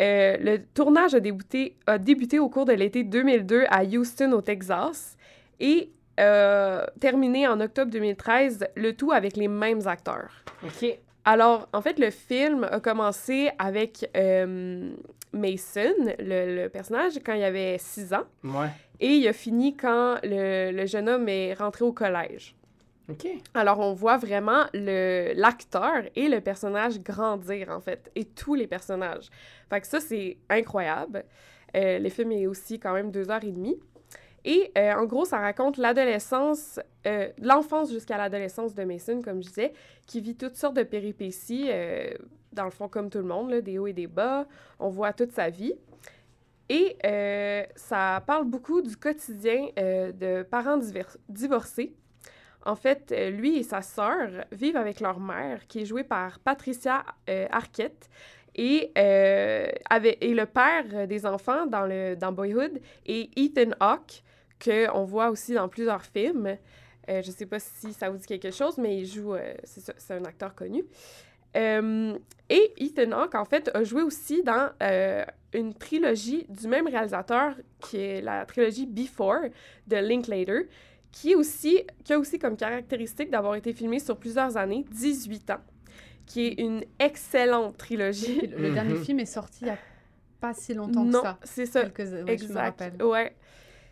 Euh, 0.00 0.36
le 0.38 0.58
tournage 0.74 1.14
a 1.14 1.20
débuté, 1.20 1.76
a 1.86 1.96
débuté 1.98 2.38
au 2.38 2.48
cours 2.50 2.66
de 2.66 2.72
l'été 2.74 3.02
2002 3.02 3.64
à 3.70 3.82
Houston, 3.82 4.30
au 4.32 4.40
Texas. 4.42 5.16
Et 5.58 5.90
a 6.18 6.86
terminé 7.00 7.48
en 7.48 7.60
octobre 7.60 7.90
2013, 7.90 8.66
le 8.76 8.92
tout 8.92 9.10
avec 9.10 9.36
les 9.38 9.48
mêmes 9.48 9.86
acteurs. 9.86 10.30
OK. 10.64 10.98
Alors, 11.24 11.68
en 11.72 11.80
fait, 11.80 11.98
le 11.98 12.10
film 12.10 12.64
a 12.70 12.78
commencé 12.80 13.50
avec 13.58 14.08
euh, 14.16 14.90
Mason, 15.32 15.94
le, 16.18 16.62
le 16.64 16.68
personnage, 16.68 17.14
quand 17.24 17.32
il 17.34 17.42
avait 17.42 17.76
6 17.78 18.12
ans. 18.12 18.24
Ouais. 18.44 18.68
Et 19.00 19.08
il 19.14 19.28
a 19.28 19.32
fini 19.32 19.76
quand 19.76 20.16
le, 20.22 20.72
le 20.72 20.86
jeune 20.86 21.08
homme 21.08 21.28
est 21.28 21.54
rentré 21.54 21.84
au 21.86 21.92
collège. 21.92 22.54
Alors, 23.54 23.80
on 23.80 23.92
voit 23.92 24.16
vraiment 24.16 24.66
l'acteur 24.74 26.02
et 26.14 26.28
le 26.28 26.40
personnage 26.40 27.00
grandir, 27.00 27.70
en 27.70 27.80
fait, 27.80 28.10
et 28.14 28.24
tous 28.24 28.54
les 28.54 28.66
personnages. 28.66 29.28
Fait 29.68 29.80
que 29.80 29.86
ça, 29.86 30.00
c'est 30.00 30.38
incroyable. 30.48 31.24
Euh, 31.76 31.98
le 31.98 32.08
film 32.08 32.32
est 32.32 32.46
aussi 32.46 32.78
quand 32.78 32.92
même 32.92 33.10
deux 33.10 33.30
heures 33.30 33.44
et 33.44 33.52
demie. 33.52 33.78
Et 34.44 34.72
euh, 34.78 34.94
en 34.94 35.04
gros, 35.04 35.24
ça 35.24 35.38
raconte 35.38 35.76
l'adolescence, 35.76 36.80
euh, 37.06 37.28
l'enfance 37.38 37.92
jusqu'à 37.92 38.16
l'adolescence 38.16 38.74
de 38.74 38.84
Mason, 38.84 39.20
comme 39.20 39.42
je 39.42 39.48
disais, 39.48 39.72
qui 40.06 40.20
vit 40.20 40.34
toutes 40.34 40.56
sortes 40.56 40.76
de 40.76 40.82
péripéties, 40.82 41.68
dans 42.52 42.64
le 42.64 42.70
fond, 42.70 42.88
comme 42.88 43.10
tout 43.10 43.18
le 43.18 43.24
monde, 43.24 43.52
des 43.54 43.78
hauts 43.78 43.86
et 43.86 43.92
des 43.92 44.06
bas. 44.06 44.46
On 44.78 44.88
voit 44.88 45.12
toute 45.12 45.32
sa 45.32 45.50
vie. 45.50 45.74
Et 46.68 46.96
ça 47.76 48.22
parle 48.26 48.46
beaucoup 48.46 48.80
du 48.80 48.96
quotidien 48.96 49.68
de 49.76 50.42
parents 50.42 50.80
divorcés. 51.28 51.94
En 52.66 52.76
fait, 52.76 53.12
euh, 53.12 53.30
lui 53.30 53.58
et 53.58 53.62
sa 53.62 53.80
sœur 53.80 54.28
vivent 54.52 54.76
avec 54.76 55.00
leur 55.00 55.18
mère, 55.18 55.66
qui 55.66 55.80
est 55.80 55.84
jouée 55.86 56.04
par 56.04 56.38
Patricia 56.40 57.04
euh, 57.28 57.46
Arquette, 57.50 58.08
et, 58.54 58.92
euh, 58.98 59.70
et 60.20 60.34
le 60.34 60.44
père 60.44 61.06
des 61.06 61.24
enfants 61.24 61.66
dans, 61.66 61.86
le, 61.86 62.16
dans 62.16 62.32
Boyhood 62.32 62.80
est 63.06 63.30
Ethan 63.38 63.70
Hawke, 63.78 64.22
qu'on 64.62 65.04
voit 65.04 65.30
aussi 65.30 65.54
dans 65.54 65.68
plusieurs 65.68 66.04
films. 66.04 66.58
Je 67.08 67.16
ne 67.16 67.22
sais 67.22 67.46
pas 67.46 67.58
si 67.58 67.92
ça 67.92 68.10
vous 68.10 68.18
dit 68.18 68.26
quelque 68.26 68.50
chose, 68.50 68.76
mais 68.76 68.98
il 68.98 69.06
joue, 69.06 69.34
c'est 69.64 70.14
un 70.14 70.24
acteur 70.24 70.54
connu. 70.54 70.84
Et 71.54 72.84
Ethan 72.84 73.12
Hawke, 73.12 73.34
en 73.36 73.44
fait, 73.44 73.70
a 73.74 73.82
joué 73.84 74.02
aussi 74.02 74.42
dans 74.42 74.70
une 75.54 75.74
trilogie 75.74 76.44
du 76.48 76.68
même 76.68 76.86
réalisateur, 76.86 77.54
qui 77.80 77.98
est 77.98 78.20
la 78.20 78.44
trilogie 78.44 78.86
Before 78.86 79.48
de 79.86 79.96
Linklater, 79.96 80.68
qui, 81.12 81.32
est 81.32 81.34
aussi, 81.34 81.84
qui 82.04 82.12
a 82.12 82.18
aussi 82.18 82.38
comme 82.38 82.56
caractéristique 82.56 83.30
d'avoir 83.30 83.54
été 83.56 83.72
filmé 83.72 83.98
sur 83.98 84.16
plusieurs 84.16 84.56
années, 84.56 84.84
18 84.90 85.50
ans, 85.50 85.60
qui 86.26 86.46
est 86.46 86.60
une 86.60 86.82
excellente 86.98 87.76
trilogie. 87.76 88.40
Le, 88.46 88.68
le 88.68 88.70
dernier 88.72 88.96
film 88.96 89.20
est 89.20 89.24
sorti 89.26 89.58
il 89.62 89.64
n'y 89.66 89.70
a 89.70 89.78
pas 90.40 90.54
si 90.54 90.72
longtemps 90.74 91.04
non, 91.04 91.20
que 91.20 91.26
ça. 91.26 91.38
c'est 91.42 91.66
ça. 91.66 91.82
Quelques- 91.82 91.98
ouais, 91.98 92.16
je 92.18 92.24
me 92.24 92.30
exact. 92.30 92.60
rappelle. 92.80 93.02
Ouais. 93.02 93.34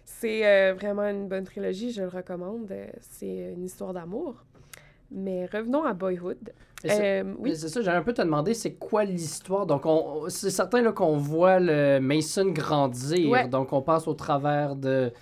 C'est 0.04 0.46
euh, 0.46 0.72
vraiment 0.74 1.02
une 1.02 1.28
bonne 1.28 1.44
trilogie, 1.44 1.92
je 1.92 2.00
le 2.02 2.08
recommande. 2.08 2.70
Euh, 2.70 2.86
C'est 3.00 3.52
une 3.54 3.64
histoire 3.64 3.92
d'amour. 3.92 4.42
Mais 5.10 5.46
revenons 5.46 5.84
à 5.84 5.92
Boyhood. 5.94 6.52
Euh, 6.86 7.34
oui. 7.38 7.56
C'est 7.56 7.68
ça, 7.68 7.80
j'allais 7.82 7.96
un 7.98 8.02
peu 8.02 8.12
te 8.14 8.22
demander, 8.22 8.54
c'est 8.54 8.74
quoi 8.74 9.04
l'histoire? 9.04 9.66
Donc, 9.66 9.84
on, 9.86 10.28
c'est 10.28 10.50
certain 10.50 10.80
là, 10.82 10.92
qu'on 10.92 11.16
voit 11.16 11.58
le 11.60 11.98
Mason 11.98 12.46
grandir. 12.50 13.28
Ouais. 13.30 13.48
Donc, 13.48 13.72
on 13.72 13.82
passe 13.82 14.06
au 14.06 14.14
travers 14.14 14.76
de, 14.76 15.12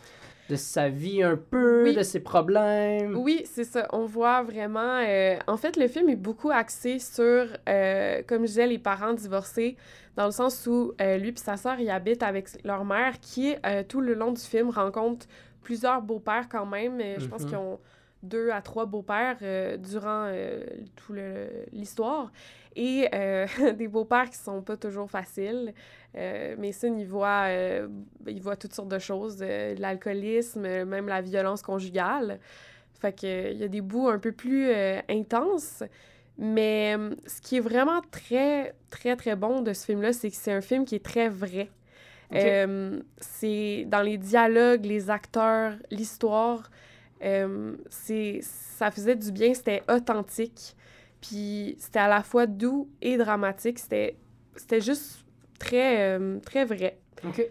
de 0.49 0.57
sa 0.57 0.89
vie 0.89 1.23
un 1.23 1.37
peu, 1.37 1.85
Oui. 1.85 1.95
de 1.95 2.03
ses 2.03 2.21
problèmes. 2.21 3.17
Oui, 3.17 3.43
c'est 3.45 3.65
ça. 3.65 3.87
On 3.93 4.05
voit 4.05 4.43
vraiment. 4.43 5.01
euh, 5.05 5.37
en 5.47 5.57
fait, 5.57 5.77
le 5.77 5.89
film 5.89 6.09
est 6.09 6.17
beaucoup 6.17 6.51
axé 6.51 6.99
sur, 6.99 7.47
euh, 7.69 8.23
comme 8.27 8.43
je 8.43 8.47
disais, 8.49 8.67
les 8.67 8.79
parents 8.79 9.13
divorcés, 9.13 9.77
dans 10.17 10.27
le 10.27 10.31
sens 10.31 10.67
où 10.67 10.93
euh, 11.01 11.17
lui 11.19 11.31
et 11.31 11.37
sa 11.37 11.57
sœur, 11.57 11.81
ils 11.81 11.91
habitent 11.91 12.23
avec 12.23 12.49
leur 12.65 12.85
mère, 12.85 13.19
qui, 13.21 13.55
tout 13.89 14.01
le 14.01 14.15
long 14.15 14.33
du 14.33 14.41
film, 14.41 14.71
rencontre 14.71 15.27
plusieurs 15.63 16.01
beaux-pères 16.01 16.49
quand 16.49 16.67
même. 16.67 17.01
Je 17.19 17.27
pense 17.27 17.43
Mhm. 17.43 17.49
qu'ils 17.49 17.59
ont 17.59 17.79
deux 18.23 18.51
à 18.51 18.63
trois 18.63 18.87
beaux-pères 18.87 19.39
euh, 19.43 19.77
durant 19.77 20.27
euh, 20.27 20.65
tout 20.97 21.15
l'histoire. 21.73 22.33
Et 22.75 23.09
euh, 23.15 23.47
des 23.77 23.89
beaux-pères 23.89 24.31
qui 24.31 24.39
sont 24.39 24.63
pas 24.63 24.77
toujours 24.77 25.11
faciles. 25.11 25.73
Euh, 26.17 26.57
Mason, 26.59 26.97
il 26.97 27.07
voit, 27.07 27.47
euh, 27.49 27.89
il 28.27 28.41
voit 28.41 28.57
toutes 28.57 28.75
sortes 28.75 28.89
de 28.89 28.99
choses, 28.99 29.37
de 29.37 29.81
l'alcoolisme, 29.81 30.85
même 30.85 31.09
la 31.09 31.21
violence 31.21 31.63
conjugale. 31.63 32.39
Fait 33.01 33.13
que, 33.13 33.27
euh, 33.27 33.51
il 33.51 33.59
y 33.59 33.65
a 33.65 33.69
des 33.69 33.81
bouts 33.81 34.09
un 34.09 34.19
peu 34.19 34.33
plus 34.33 34.71
intenses. 35.09 35.83
Mais 36.39 36.95
ce 37.27 37.41
qui 37.41 37.57
est 37.57 37.61
vraiment 37.61 38.03
très, 38.11 38.75
très, 38.91 39.17
très 39.17 39.37
bon 39.37 39.63
de 39.63 39.73
ce 39.73 39.87
film-là, 39.87 40.13
c'est 40.13 40.29
que 40.29 40.37
c'est 40.37 40.53
un 40.53 40.61
film 40.61 40.85
qui 40.85 40.95
est 40.95 41.05
très 41.05 41.31
vrai. 41.31 41.71
Euh, 42.35 43.01
c'est 43.19 43.85
dans 43.87 44.03
les 44.03 44.19
dialogues, 44.19 44.85
les 44.85 45.11
acteurs, 45.11 45.75
l'histoire, 45.91 46.71
euh, 47.25 47.77
c'est 47.89 48.41
ça 48.43 48.91
faisait 48.91 49.17
du 49.17 49.33
bien, 49.33 49.55
c'était 49.55 49.83
authentique. 49.89 50.77
Puis 51.21 51.77
c'était 51.79 51.99
à 51.99 52.09
la 52.09 52.23
fois 52.23 52.47
doux 52.47 52.89
et 53.01 53.17
dramatique. 53.17 53.79
C'était 53.79 54.17
c'était 54.55 54.81
juste 54.81 55.25
très, 55.59 56.17
euh, 56.19 56.39
très 56.41 56.65
vrai. 56.65 56.99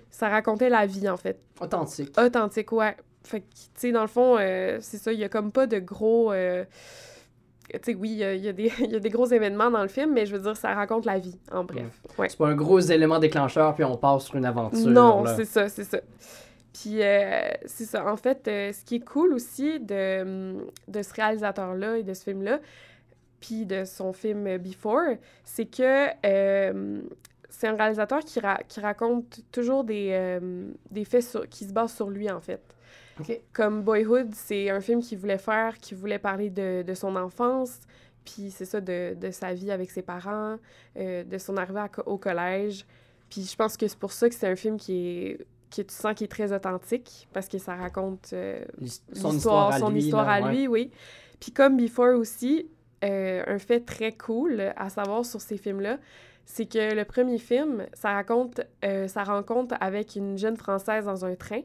Ça 0.10 0.30
racontait 0.30 0.70
la 0.70 0.86
vie, 0.86 1.10
en 1.10 1.18
fait. 1.18 1.40
Authentique. 1.60 2.18
Authentique, 2.20 2.72
ouais. 2.72 2.96
Fait 3.24 3.42
que, 3.42 3.46
tu 3.46 3.70
sais, 3.76 3.92
dans 3.92 4.02
le 4.04 4.08
fond, 4.08 4.38
euh, 4.40 4.78
c'est 4.82 4.98
ça, 4.98 5.12
il 5.12 5.20
y 5.20 5.24
a 5.24 5.30
comme 5.30 5.52
pas 5.52 5.68
de 5.68 5.80
gros... 5.80 6.32
tu 6.32 7.80
sais, 7.84 7.96
oui, 7.96 8.12
il 8.12 8.18
y 8.18 8.24
a, 8.24 8.36
y 8.36 8.48
a 8.48 8.54
des- 8.54 8.72
y 8.90 8.96
a 8.96 9.00
des 9.00 9.10
gros 9.10 9.26
événements 9.26 9.72
dans 9.72 9.82
le 9.82 9.88
film, 9.88 10.14
mais 10.14 10.26
je 10.26 10.36
veux 10.36 10.42
dire, 10.42 10.56
ça 10.56 10.74
raconte 10.74 11.06
la 11.06 11.18
vie, 11.18 11.38
en 11.52 11.64
bref. 11.64 12.00
Ouais. 12.18 12.30
C'est 12.30 12.38
pas 12.38 12.48
un 12.48 12.56
gros 12.56 12.80
élément 12.80 13.20
déclencheur, 13.20 13.74
puis 13.74 13.84
on 13.84 13.98
passe 13.98 14.26
sur 14.26 14.36
une 14.36 14.46
aventure. 14.46 14.88
Non, 14.88 15.24
là. 15.24 15.36
c'est 15.36 15.46
ça, 15.46 15.68
c'est 15.68 15.84
ça. 15.84 16.00
Puis, 16.78 17.02
euh, 17.02 17.50
c'est 17.66 17.86
ça. 17.86 18.06
En 18.06 18.18
fait, 18.18 18.48
euh, 18.50 18.74
ce 18.74 18.84
qui 18.84 18.96
est 18.96 19.06
cool 19.06 19.32
aussi 19.34 19.80
de, 19.80 20.58
de 20.90 21.02
ce 21.02 21.14
réalisateur-là 21.14 21.98
et 22.00 22.04
de 22.04 22.14
ce 22.14 22.24
film-là, 22.26 22.60
puis 23.40 23.66
de 23.66 23.86
son 23.86 24.12
film 24.12 24.58
Before, 24.58 25.16
c'est 25.46 25.68
que 25.68 26.08
euh, 26.26 27.02
c'est 27.50 27.68
un 27.68 27.76
réalisateur 27.78 28.20
qui, 28.26 28.42
ra- 28.42 28.60
qui 28.68 28.82
raconte 28.82 29.40
toujours 29.54 29.86
des, 29.86 30.40
des 30.92 31.06
faits 31.06 31.24
sur- 31.24 31.48
qui 31.48 31.64
se 31.64 31.72
basent 31.72 31.94
sur 31.94 32.10
lui, 32.10 32.30
en 32.30 32.42
fait. 32.42 32.62
OK. 33.22 33.40
Comme 33.54 33.82
Boyhood, 33.84 34.34
c'est 34.34 34.70
un 34.70 34.82
film 34.82 35.02
qu'il 35.02 35.18
voulait 35.18 35.38
faire, 35.38 35.78
qui 35.78 35.96
voulait 35.96 36.20
parler 36.20 36.50
de, 36.50 36.82
de 36.82 36.94
son 36.94 37.16
enfance, 37.16 37.80
puis 38.26 38.52
c'est 38.52 38.66
ça, 38.66 38.82
de, 38.82 39.14
de 39.14 39.32
sa 39.32 39.54
vie 39.54 39.72
avec 39.72 39.92
ses 39.92 40.02
parents, 40.02 40.58
de 40.98 41.38
son 41.38 41.56
arrivée 41.56 41.80
à 41.80 41.90
au 42.08 42.18
collège. 42.18 42.86
Puis 43.30 43.44
je 43.44 43.56
pense 43.56 43.78
que 43.78 43.88
c'est 43.88 43.98
pour 44.00 44.12
ça 44.12 44.28
que 44.28 44.36
c'est 44.36 44.48
un 44.48 44.58
film 44.58 44.76
qui 44.78 44.94
est 45.28 45.38
que 45.76 45.82
tu 45.82 45.94
sens 45.94 46.14
qui 46.16 46.24
est 46.24 46.32
très 46.32 46.54
authentique, 46.54 47.28
parce 47.34 47.48
que 47.48 47.58
ça 47.58 47.76
raconte 47.76 48.32
euh, 48.34 48.64
son 49.14 49.32
histoire 49.32 49.74
à 49.74 49.80
son 49.80 49.90
lui, 49.90 50.04
histoire 50.04 50.26
là, 50.26 50.34
à 50.34 50.42
ouais. 50.42 50.52
lui, 50.52 50.68
oui. 50.68 50.92
Puis 51.40 51.52
comme 51.52 51.78
Before 51.78 52.18
aussi, 52.18 52.70
euh, 53.04 53.44
un 53.46 53.60
fait 53.60 53.82
très 53.82 54.14
cool 54.14 54.74
à 54.76 54.90
savoir 54.90 55.26
sur 55.26 55.42
ces 55.42 55.58
films-là, 55.58 55.98
c'est 56.46 56.66
que 56.66 56.94
le 56.94 57.06
premier 57.06 57.40
film, 57.40 57.86
ça 57.94 58.14
raconte 58.14 58.62
euh, 58.84 59.08
sa 59.08 59.24
rencontre 59.24 59.76
avec 59.80 60.16
une 60.16 60.38
jeune 60.38 60.58
Française 60.58 61.06
dans 61.06 61.26
un 61.26 61.36
train. 61.36 61.62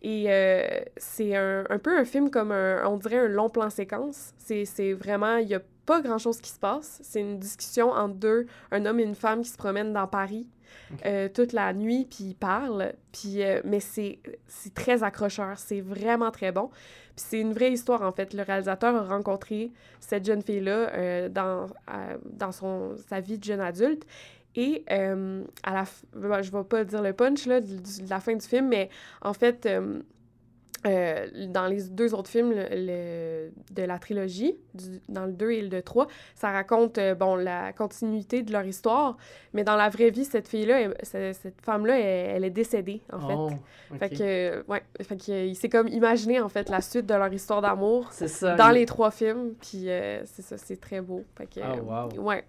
Et 0.00 0.26
euh, 0.28 0.80
c'est 0.96 1.36
un, 1.36 1.64
un 1.68 1.78
peu 1.78 1.98
un 1.98 2.04
film 2.04 2.30
comme 2.30 2.52
un, 2.52 2.86
on 2.86 2.96
dirait 2.96 3.18
un 3.18 3.28
long 3.28 3.50
plan 3.50 3.68
séquence. 3.68 4.32
C'est 4.38 4.92
vraiment, 4.92 5.36
il 5.36 5.48
n'y 5.48 5.54
a 5.54 5.62
pas 5.88 6.00
grand-chose 6.06 6.38
qui 6.40 6.50
se 6.50 6.60
passe. 6.68 7.00
C'est 7.02 7.20
une 7.20 7.38
discussion 7.38 7.90
entre 7.90 8.14
deux, 8.14 8.46
un 8.70 8.84
homme 8.86 9.00
et 9.00 9.06
une 9.12 9.14
femme 9.14 9.40
qui 9.42 9.50
se 9.50 9.56
promènent 9.56 9.94
dans 9.94 10.06
Paris 10.06 10.46
euh, 11.04 11.28
toute 11.28 11.52
la 11.52 11.72
nuit, 11.72 12.06
puis 12.10 12.24
ils 12.32 12.34
parlent. 12.34 12.92
Puis, 13.10 13.42
euh, 13.42 13.60
mais 13.64 13.80
c'est 13.80 14.20
c'est 14.46 14.74
très 14.74 15.02
accrocheur, 15.02 15.58
c'est 15.58 15.80
vraiment 15.80 16.30
très 16.30 16.52
bon. 16.52 16.68
Puis 17.16 17.24
c'est 17.28 17.40
une 17.40 17.54
vraie 17.58 17.72
histoire, 17.72 18.02
en 18.02 18.12
fait. 18.12 18.34
Le 18.34 18.42
réalisateur 18.42 18.94
a 18.94 19.04
rencontré 19.16 19.72
cette 19.98 20.24
jeune 20.24 20.42
fille-là 20.42 20.78
euh, 20.92 21.28
dans, 21.28 21.66
dans 22.24 22.52
son, 22.52 22.96
sa 23.08 23.20
vie 23.20 23.38
de 23.38 23.44
jeune 23.44 23.60
adulte. 23.60 24.04
Et 24.54 24.84
à 24.88 25.72
la 25.72 25.84
f- 25.84 26.42
je 26.42 26.50
vais 26.50 26.64
pas 26.64 26.84
dire 26.84 27.02
le 27.02 27.12
punch 27.12 27.46
là, 27.46 27.60
de, 27.60 27.76
de 27.76 28.10
la 28.10 28.18
fin 28.18 28.34
du 28.34 28.46
film, 28.46 28.68
mais 28.68 28.88
en 29.22 29.32
fait, 29.32 29.68
euh, 30.86 31.26
euh, 31.34 31.46
dans 31.48 31.66
les 31.66 31.82
deux 31.84 32.14
autres 32.14 32.30
films 32.30 32.52
le- 32.52 32.68
le- 32.70 33.50
de 33.74 33.82
la 33.82 33.98
trilogie, 33.98 34.56
du- 34.74 35.00
dans 35.08 35.26
le 35.26 35.32
2 35.32 35.50
et 35.50 35.62
le 35.62 35.82
3, 35.82 36.06
ça 36.36 36.50
raconte 36.52 36.98
euh, 36.98 37.14
bon, 37.14 37.34
la 37.34 37.72
continuité 37.72 38.42
de 38.42 38.52
leur 38.52 38.64
histoire, 38.64 39.16
mais 39.52 39.64
dans 39.64 39.76
la 39.76 39.88
vraie 39.88 40.10
vie, 40.10 40.24
cette 40.24 40.46
fille-là, 40.48 40.90
cette 41.02 41.60
femme-là, 41.62 41.98
elle, 41.98 42.36
elle 42.36 42.44
est 42.44 42.50
décédée, 42.50 43.00
en 43.12 43.20
fait. 43.26 43.34
Oh, 43.36 43.50
Fait 43.98 44.12
ok. 44.12 44.18
que, 44.18 44.64
ouais, 44.70 44.82
fait 45.02 45.16
que, 45.16 45.32
euh, 45.32 45.44
il 45.46 45.56
s'est 45.56 45.68
comme 45.68 45.88
imaginé, 45.88 46.40
en 46.40 46.48
fait, 46.48 46.68
la 46.70 46.80
suite 46.80 47.06
de 47.06 47.14
leur 47.14 47.32
histoire 47.32 47.60
d'amour 47.60 48.10
dans 48.56 48.70
les 48.70 48.86
trois 48.86 49.10
films, 49.10 49.54
puis 49.60 49.88
euh, 49.90 50.22
c'est 50.26 50.42
ça, 50.42 50.56
c'est 50.58 50.80
très 50.80 51.00
beau. 51.00 51.24
Fait 51.36 51.46
que, 51.46 51.60
euh, 51.60 51.80
wow. 51.82 52.20
Ouais. 52.22 52.44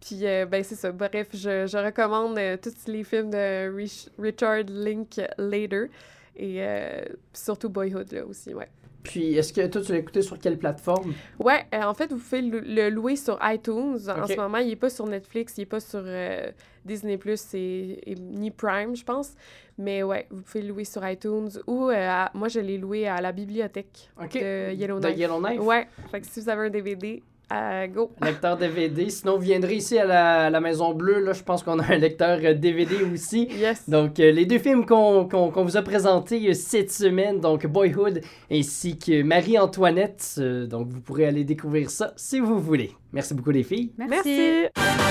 Puis, 0.00 0.26
euh, 0.26 0.46
ben, 0.46 0.62
c'est 0.62 0.76
ça. 0.76 0.92
Bref, 0.92 1.26
je, 1.32 1.66
je 1.66 1.76
recommande 1.76 2.38
euh, 2.38 2.56
tous 2.56 2.86
les 2.86 3.02
films 3.02 3.30
de 3.30 3.68
Rich- 3.74 4.08
Richard 4.16 4.62
Linklater. 4.68 5.90
Et 6.38 6.56
euh, 6.62 7.02
surtout 7.32 7.68
Boyhood, 7.68 8.12
là, 8.12 8.24
aussi, 8.24 8.54
ouais. 8.54 8.68
Puis, 9.02 9.34
est-ce 9.34 9.52
que 9.52 9.66
toi, 9.66 9.80
tu 9.80 9.92
l'as 9.92 9.98
écouté 9.98 10.22
sur 10.22 10.38
quelle 10.38 10.58
plateforme? 10.58 11.14
Ouais, 11.38 11.64
euh, 11.74 11.82
en 11.82 11.94
fait, 11.94 12.12
vous 12.12 12.18
pouvez 12.18 12.42
le, 12.42 12.60
le 12.60 12.90
louer 12.90 13.16
sur 13.16 13.38
iTunes. 13.42 13.96
En 14.08 14.26
ce 14.26 14.36
moment, 14.36 14.58
il 14.58 14.68
n'est 14.68 14.76
pas 14.76 14.90
sur 14.90 15.06
Netflix, 15.06 15.54
il 15.56 15.60
n'est 15.60 15.66
pas 15.66 15.80
sur 15.80 16.02
euh, 16.04 16.50
Disney+, 16.84 17.18
et, 17.54 18.10
et 18.12 18.14
ni 18.16 18.50
Prime, 18.50 18.94
je 18.94 19.04
pense. 19.04 19.32
Mais 19.78 20.02
ouais, 20.02 20.26
vous 20.30 20.42
pouvez 20.42 20.62
le 20.62 20.68
louer 20.68 20.84
sur 20.84 21.08
iTunes 21.08 21.48
ou, 21.66 21.88
euh, 21.88 21.94
à- 21.94 22.30
moi, 22.34 22.48
je 22.48 22.60
l'ai 22.60 22.76
loué 22.76 23.06
à 23.08 23.20
la 23.20 23.32
bibliothèque 23.32 24.10
OK. 24.20 24.34
de 24.34 24.74
Yellowknife. 24.74 25.14
De 25.14 25.18
Yellowknife? 25.18 25.60
Ouais, 25.62 25.88
fait 26.10 26.20
que 26.20 26.26
si 26.26 26.40
vous 26.40 26.48
avez 26.48 26.66
un 26.66 26.70
DVD, 26.70 27.22
euh, 27.52 27.86
go! 27.86 28.10
Lecteur 28.22 28.56
DVD. 28.56 29.08
Sinon, 29.10 29.36
vous 29.36 29.42
viendrez 29.42 29.76
ici 29.76 29.98
à 29.98 30.04
la, 30.04 30.46
à 30.46 30.50
la 30.50 30.60
Maison 30.60 30.92
Bleue. 30.94 31.20
Là, 31.24 31.32
je 31.32 31.42
pense 31.42 31.62
qu'on 31.62 31.78
a 31.78 31.84
un 31.92 31.96
lecteur 31.98 32.38
euh, 32.42 32.54
DVD 32.54 32.96
aussi. 33.12 33.48
Yes! 33.58 33.88
Donc, 33.88 34.20
euh, 34.20 34.30
les 34.32 34.44
deux 34.46 34.58
films 34.58 34.84
qu'on 34.86 35.26
qu'on- 35.28 35.50
qu'on 35.50 35.64
vous 35.64 35.76
a 35.76 35.82
présentés 35.82 36.50
euh, 36.50 36.54
cette 36.54 36.90
semaine, 36.92 37.40
donc 37.40 37.66
Boyhood 37.66 38.20
ainsi 38.50 38.98
que 38.98 39.22
Marie-Antoinette. 39.22 40.34
Euh, 40.38 40.66
donc, 40.66 40.88
vous 40.88 41.00
pourrez 41.00 41.26
aller 41.26 41.44
découvrir 41.44 41.90
ça 41.90 42.12
si 42.16 42.40
vous 42.40 42.58
voulez. 42.60 42.92
Merci 43.12 43.34
beaucoup, 43.34 43.50
les 43.50 43.62
filles. 43.62 43.92
Merci.« 43.96 44.66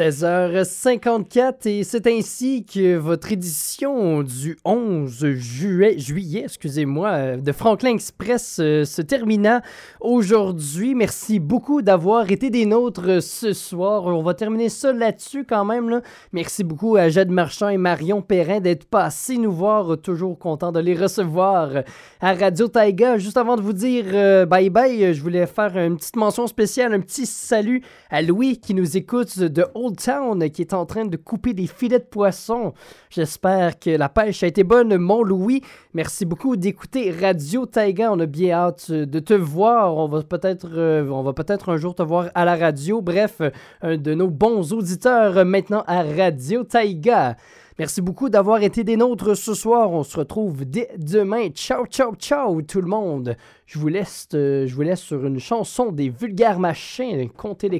16h54 0.00 1.68
et 1.68 1.84
c'est 1.84 2.06
ainsi 2.06 2.64
que 2.64 2.96
votre 2.96 3.32
édition 3.32 4.22
du 4.22 4.56
11 4.64 5.32
juillet, 5.34 5.98
juillet 5.98 6.44
excusez-moi, 6.44 7.08
euh, 7.10 7.36
de 7.36 7.52
Franklin 7.52 7.90
Express 7.90 8.60
euh, 8.60 8.86
se 8.86 9.02
termina 9.02 9.60
aujourd'hui. 10.00 10.94
Merci 10.94 11.38
beaucoup 11.38 11.82
d'avoir 11.82 12.30
été 12.30 12.48
des 12.48 12.64
nôtres 12.64 13.22
ce 13.22 13.52
soir. 13.52 14.06
On 14.06 14.22
va 14.22 14.32
terminer 14.32 14.70
ça 14.70 14.94
là-dessus 14.94 15.44
quand 15.44 15.66
même. 15.66 16.00
Merci 16.32 16.64
beaucoup 16.64 16.96
à 16.96 17.10
Jade 17.10 17.28
Marchand 17.28 17.68
et 17.68 17.76
Marion 17.76 18.22
Perrin 18.22 18.60
d'être 18.60 18.86
passés 18.86 19.36
nous 19.36 19.52
voir. 19.52 19.98
Toujours 19.98 20.38
content 20.38 20.72
de 20.72 20.80
les 20.80 20.94
recevoir 20.94 21.82
à 22.22 22.32
Radio 22.32 22.68
Taiga. 22.68 23.18
Juste 23.18 23.36
avant 23.36 23.56
de 23.56 23.60
vous 23.60 23.74
dire 23.74 24.06
euh, 24.14 24.46
bye 24.46 24.70
bye, 24.70 25.12
je 25.12 25.20
voulais 25.20 25.46
faire 25.46 25.76
une 25.76 25.98
petite 25.98 26.16
mention 26.16 26.46
spéciale, 26.46 26.94
un 26.94 27.00
petit 27.00 27.26
salut 27.26 27.82
à 28.08 28.22
Louis 28.22 28.56
qui 28.58 28.72
nous 28.72 28.96
écoute 28.96 29.38
de 29.38 29.66
Old 29.74 29.89
Town 29.92 30.50
qui 30.50 30.62
est 30.62 30.74
en 30.74 30.86
train 30.86 31.04
de 31.04 31.16
couper 31.16 31.54
des 31.54 31.66
filets 31.66 31.98
de 31.98 32.04
poisson. 32.04 32.72
J'espère 33.10 33.78
que 33.78 33.90
la 33.90 34.08
pêche 34.08 34.42
a 34.42 34.46
été 34.46 34.64
bonne, 34.64 34.96
mon 34.96 35.22
Louis. 35.22 35.62
Merci 35.94 36.24
beaucoup 36.24 36.56
d'écouter 36.56 37.10
Radio 37.10 37.66
Taiga. 37.66 38.12
On 38.12 38.20
a 38.20 38.26
bien 38.26 38.54
hâte 38.54 38.90
de 38.90 39.18
te 39.18 39.34
voir. 39.34 39.96
On 39.96 40.08
va 40.08 40.22
peut-être 40.22 40.68
euh, 40.72 41.08
on 41.08 41.22
va 41.22 41.32
peut-être 41.32 41.68
un 41.68 41.76
jour 41.76 41.94
te 41.94 42.02
voir 42.02 42.30
à 42.34 42.44
la 42.44 42.56
radio. 42.56 43.00
Bref, 43.00 43.36
euh, 43.40 43.50
un 43.82 43.96
de 43.96 44.14
nos 44.14 44.28
bons 44.28 44.72
auditeurs 44.72 45.38
euh, 45.38 45.44
maintenant 45.44 45.84
à 45.86 46.02
Radio 46.02 46.64
Taiga. 46.64 47.36
Merci 47.80 48.02
beaucoup 48.02 48.28
d'avoir 48.28 48.62
été 48.62 48.84
des 48.84 48.98
nôtres 48.98 49.34
ce 49.34 49.54
soir. 49.54 49.90
On 49.90 50.02
se 50.02 50.18
retrouve 50.18 50.66
dès 50.66 50.90
demain. 50.98 51.48
Ciao, 51.48 51.86
ciao, 51.86 52.14
ciao 52.14 52.60
tout 52.60 52.82
le 52.82 52.86
monde. 52.86 53.36
Je 53.64 53.78
vous 53.78 53.88
laisse, 53.88 54.28
euh, 54.34 54.66
je 54.66 54.74
vous 54.74 54.82
laisse 54.82 55.00
sur 55.00 55.24
une 55.24 55.38
chanson 55.38 55.92
des 55.92 56.10
vulgaires 56.10 56.58
machins. 56.58 57.30
Comptez 57.30 57.68
les 57.68 57.78